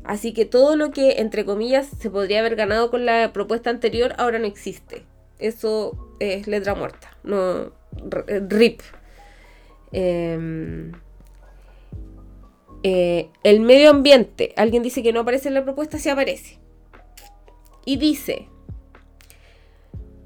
[0.04, 4.14] Así que todo lo que, entre comillas, se podría haber ganado con la propuesta anterior,
[4.18, 5.04] ahora no existe.
[5.38, 7.16] Eso es letra muerta.
[7.24, 7.72] No,
[8.12, 8.82] r- RIP.
[9.92, 10.94] Em,
[12.84, 16.58] eh, el medio ambiente, alguien dice que no aparece en la propuesta, sí aparece.
[17.86, 18.48] Y dice,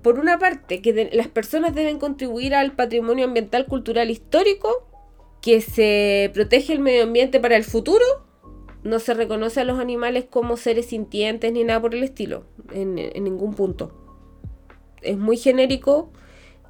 [0.04, 4.86] por una parte, que las personas deben contribuir al patrimonio ambiental, cultural, histórico,
[5.41, 8.06] que se protege el medio ambiente para el futuro,
[8.84, 12.43] no se reconoce a los animales como seres sintientes ni nada por el estilo,
[12.74, 13.93] en, ningún punto.
[15.01, 16.12] Es muy genérico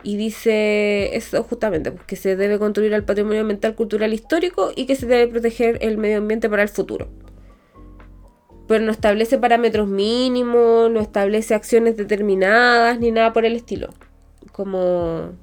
[0.03, 4.85] y dice eso justamente, pues, que se debe construir al patrimonio ambiental, cultural, histórico y
[4.85, 7.09] que se debe proteger el medio ambiente para el futuro.
[8.73, 13.89] Pero no establece parámetros mínimos, no establece acciones determinadas ni nada por el estilo.
[14.51, 15.33] Como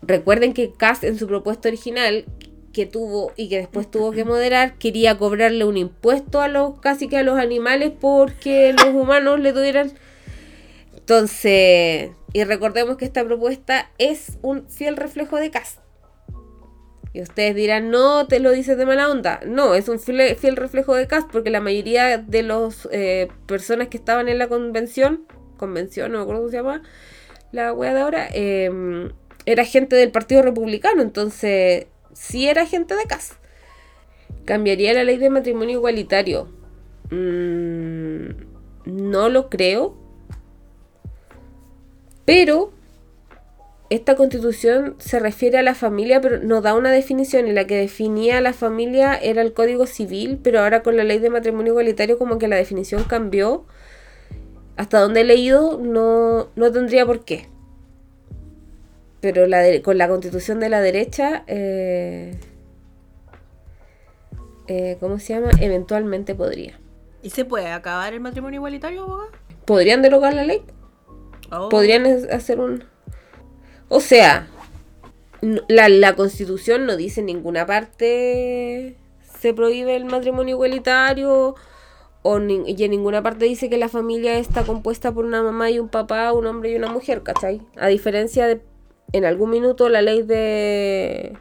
[0.00, 2.24] recuerden que Cass en su propuesta original
[2.72, 7.06] que tuvo y que después tuvo que moderar, quería cobrarle un impuesto a los casi
[7.06, 9.92] que a los animales porque los humanos le tuvieran
[10.94, 15.80] entonces, y recordemos que esta propuesta es un fiel reflejo de Cass.
[17.12, 19.40] Y ustedes dirán, no, te lo dices de mala onda.
[19.44, 22.88] No, es un fiel, reflejo de Cass porque la mayoría de las
[23.46, 26.82] personas que estaban en la convención, convención, no me acuerdo cómo se llama,
[27.52, 29.10] la wea de ahora, eh,
[29.46, 31.02] era gente del Partido Republicano.
[31.02, 33.36] Entonces, sí era gente de Cass.
[34.44, 36.48] ¿Cambiaría la ley de matrimonio igualitario?
[37.10, 38.28] Mm,
[38.84, 39.96] no lo creo.
[42.24, 42.72] Pero
[43.90, 47.46] esta constitución se refiere a la familia, pero no da una definición.
[47.48, 51.04] Y la que definía a la familia era el Código Civil, pero ahora con la
[51.04, 53.64] ley de matrimonio igualitario como que la definición cambió.
[54.76, 57.48] Hasta donde he leído no, no tendría por qué.
[59.20, 62.38] Pero la de- con la constitución de la derecha, eh,
[64.68, 65.50] eh, ¿cómo se llama?
[65.60, 66.78] Eventualmente podría.
[67.22, 69.30] ¿Y se puede acabar el matrimonio igualitario, abogado?
[69.66, 70.62] ¿Podrían derogar la ley?
[71.50, 71.68] Oh.
[71.68, 72.84] Podrían hacer un...
[73.92, 74.46] O sea,
[75.68, 78.96] la, la constitución no dice en ninguna parte
[79.40, 81.54] se prohíbe el matrimonio igualitario
[82.22, 85.70] o ni- y en ninguna parte dice que la familia está compuesta por una mamá
[85.70, 87.62] y un papá, un hombre y una mujer, ¿cachai?
[87.76, 88.60] A diferencia de
[89.12, 91.36] en algún minuto la ley de...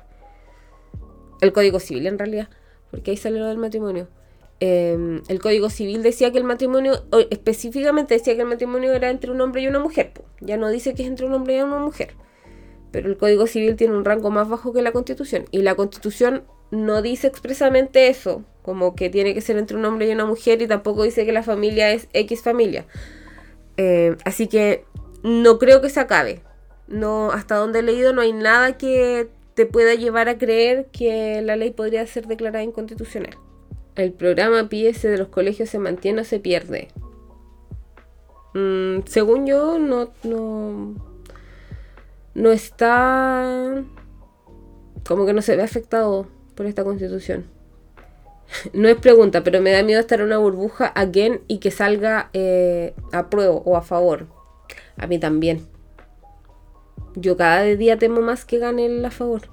[1.42, 2.50] El Código Civil en realidad,
[2.90, 4.08] porque ahí sale lo del matrimonio.
[4.60, 9.30] Eh, el Código Civil decía que el matrimonio, específicamente decía que el matrimonio era entre
[9.30, 10.14] un hombre y una mujer.
[10.42, 12.16] Ya no dice que es entre un hombre y una mujer.
[12.92, 15.46] Pero el Código Civil tiene un rango más bajo que la Constitución.
[15.52, 18.44] Y la Constitución no dice expresamente eso.
[18.62, 21.32] como que tiene que ser entre un hombre y una mujer y tampoco dice que
[21.32, 22.86] la familia es X familia.
[23.78, 24.86] Eh, así que
[25.24, 26.42] no creo que se acabe.
[26.88, 31.42] No, hasta donde he leído no hay nada que te pueda llevar a creer que
[31.42, 33.38] la ley podría ser declarada inconstitucional.
[33.96, 36.90] El programa PS de los colegios se mantiene o se pierde.
[38.54, 40.96] Mm, según yo, no, no,
[42.34, 43.84] no está
[45.08, 47.46] como que no se ve afectado por esta constitución.
[48.74, 52.32] No es pregunta, pero me da miedo estar en una burbuja again y que salga
[52.34, 54.26] eh, a prueba o a favor.
[54.98, 55.68] A mí también.
[57.16, 59.44] Yo cada día temo más que gane el a favor.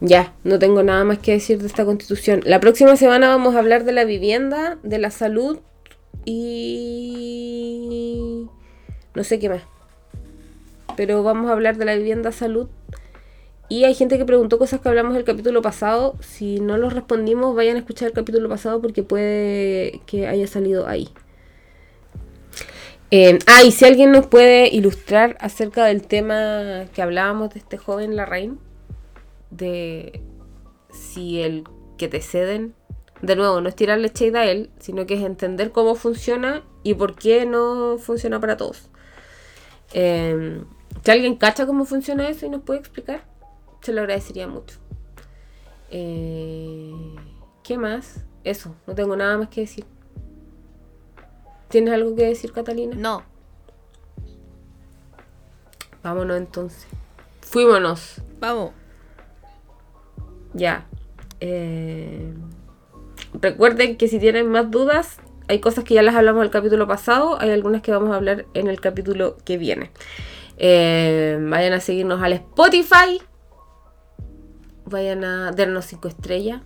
[0.00, 2.42] Ya, no tengo nada más que decir de esta constitución.
[2.44, 5.60] La próxima semana vamos a hablar de la vivienda, de la salud
[6.24, 6.90] y...
[9.14, 9.62] no sé qué más.
[10.96, 12.68] Pero vamos a hablar de la vivienda, salud.
[13.68, 16.16] Y hay gente que preguntó cosas que hablamos del capítulo pasado.
[16.20, 20.86] Si no los respondimos, vayan a escuchar el capítulo pasado porque puede que haya salido
[20.86, 21.08] ahí.
[23.10, 27.78] Eh, ah, y si alguien nos puede ilustrar acerca del tema que hablábamos de este
[27.78, 28.58] joven Larraín,
[29.50, 30.20] de
[30.90, 31.64] si el
[31.96, 32.74] que te ceden,
[33.22, 36.94] de nuevo, no es tirarle shade a él, sino que es entender cómo funciona y
[36.94, 38.90] por qué no funciona para todos.
[39.92, 40.62] Eh,
[41.02, 43.24] si alguien cacha cómo funciona eso y nos puede explicar,
[43.80, 44.78] se lo agradecería mucho.
[45.90, 46.92] Eh,
[47.62, 48.24] ¿Qué más?
[48.44, 49.84] Eso, no tengo nada más que decir.
[51.68, 52.94] ¿Tienes algo que decir, Catalina?
[52.96, 53.22] No.
[56.02, 56.86] Vámonos entonces.
[57.40, 58.20] Fuímonos.
[58.38, 58.72] Vamos.
[60.52, 60.86] Ya.
[61.40, 62.32] Eh,
[63.32, 65.18] recuerden que si tienen más dudas,
[65.48, 68.16] hay cosas que ya las hablamos en el capítulo pasado, hay algunas que vamos a
[68.16, 69.90] hablar en el capítulo que viene.
[70.56, 73.20] Eh, vayan a seguirnos al Spotify.
[74.86, 76.62] Vayan a darnos 5 estrellas.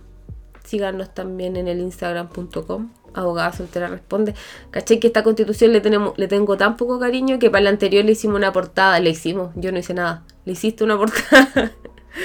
[0.63, 2.91] Síganos también en el instagram.com.
[3.13, 4.35] Abogada soltera responde.
[4.71, 8.05] Caché que esta constitución le, tenemos, le tengo tan poco cariño que para la anterior
[8.05, 8.99] le hicimos una portada.
[8.99, 10.23] Le hicimos, yo no hice nada.
[10.45, 11.71] Le hiciste una portada.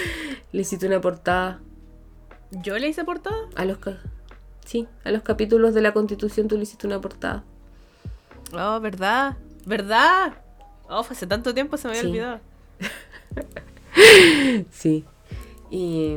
[0.52, 1.60] le hiciste una portada.
[2.50, 3.36] ¿Yo le hice portada?
[3.56, 3.78] A los,
[4.64, 7.44] sí, a los capítulos de la constitución tú le hiciste una portada.
[8.52, 9.36] Oh, ¿verdad?
[9.64, 10.43] ¿Verdad?
[10.96, 12.08] Oh, fue hace tanto tiempo se me había Sí.
[12.08, 12.40] olvidado.
[14.70, 15.04] Sí.
[15.70, 16.16] Y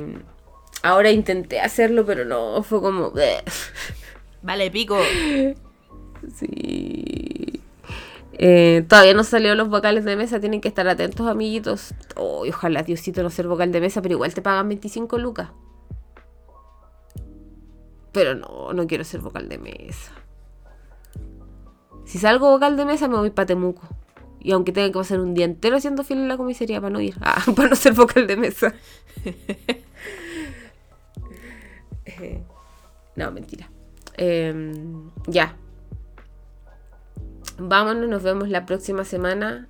[0.84, 3.12] ahora intenté hacerlo, pero no, fue como...
[4.42, 4.98] Vale, pico.
[6.36, 7.62] Sí.
[8.40, 11.94] Eh, todavía no salieron los vocales de mesa, tienen que estar atentos, amiguitos.
[12.16, 15.50] Oh, y ojalá, Diosito, no ser vocal de mesa, pero igual te pagan 25 lucas.
[18.12, 20.12] Pero no, no quiero ser vocal de mesa.
[22.06, 23.88] Si salgo vocal de mesa, me voy para Temuco.
[24.40, 27.02] Y aunque tenga que pasar un día entero haciendo fila en la comisaría para no
[27.02, 27.16] ir.
[27.22, 28.74] Ah, para no ser vocal de mesa.
[32.20, 32.42] Eh,
[33.16, 33.70] no, mentira.
[34.16, 35.56] Em, ya.
[37.60, 39.68] Vámonos, nos vemos la próxima semana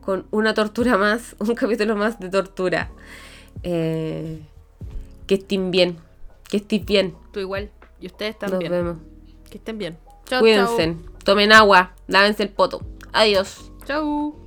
[0.00, 2.90] con una tortura más, un capítulo más de tortura.
[3.62, 4.40] Eh,
[5.26, 5.98] que estén bien,
[6.48, 7.14] que estén bien.
[7.32, 7.70] Tú igual.
[8.00, 8.72] Y ustedes Nos también.
[8.72, 8.96] vemos.
[9.50, 9.98] Que estén bien.
[10.26, 12.80] Chao, Cuídense, tomen agua, lávense el poto.
[13.12, 13.69] Adiós.
[13.90, 14.00] Chao.
[14.00, 14.39] Chau.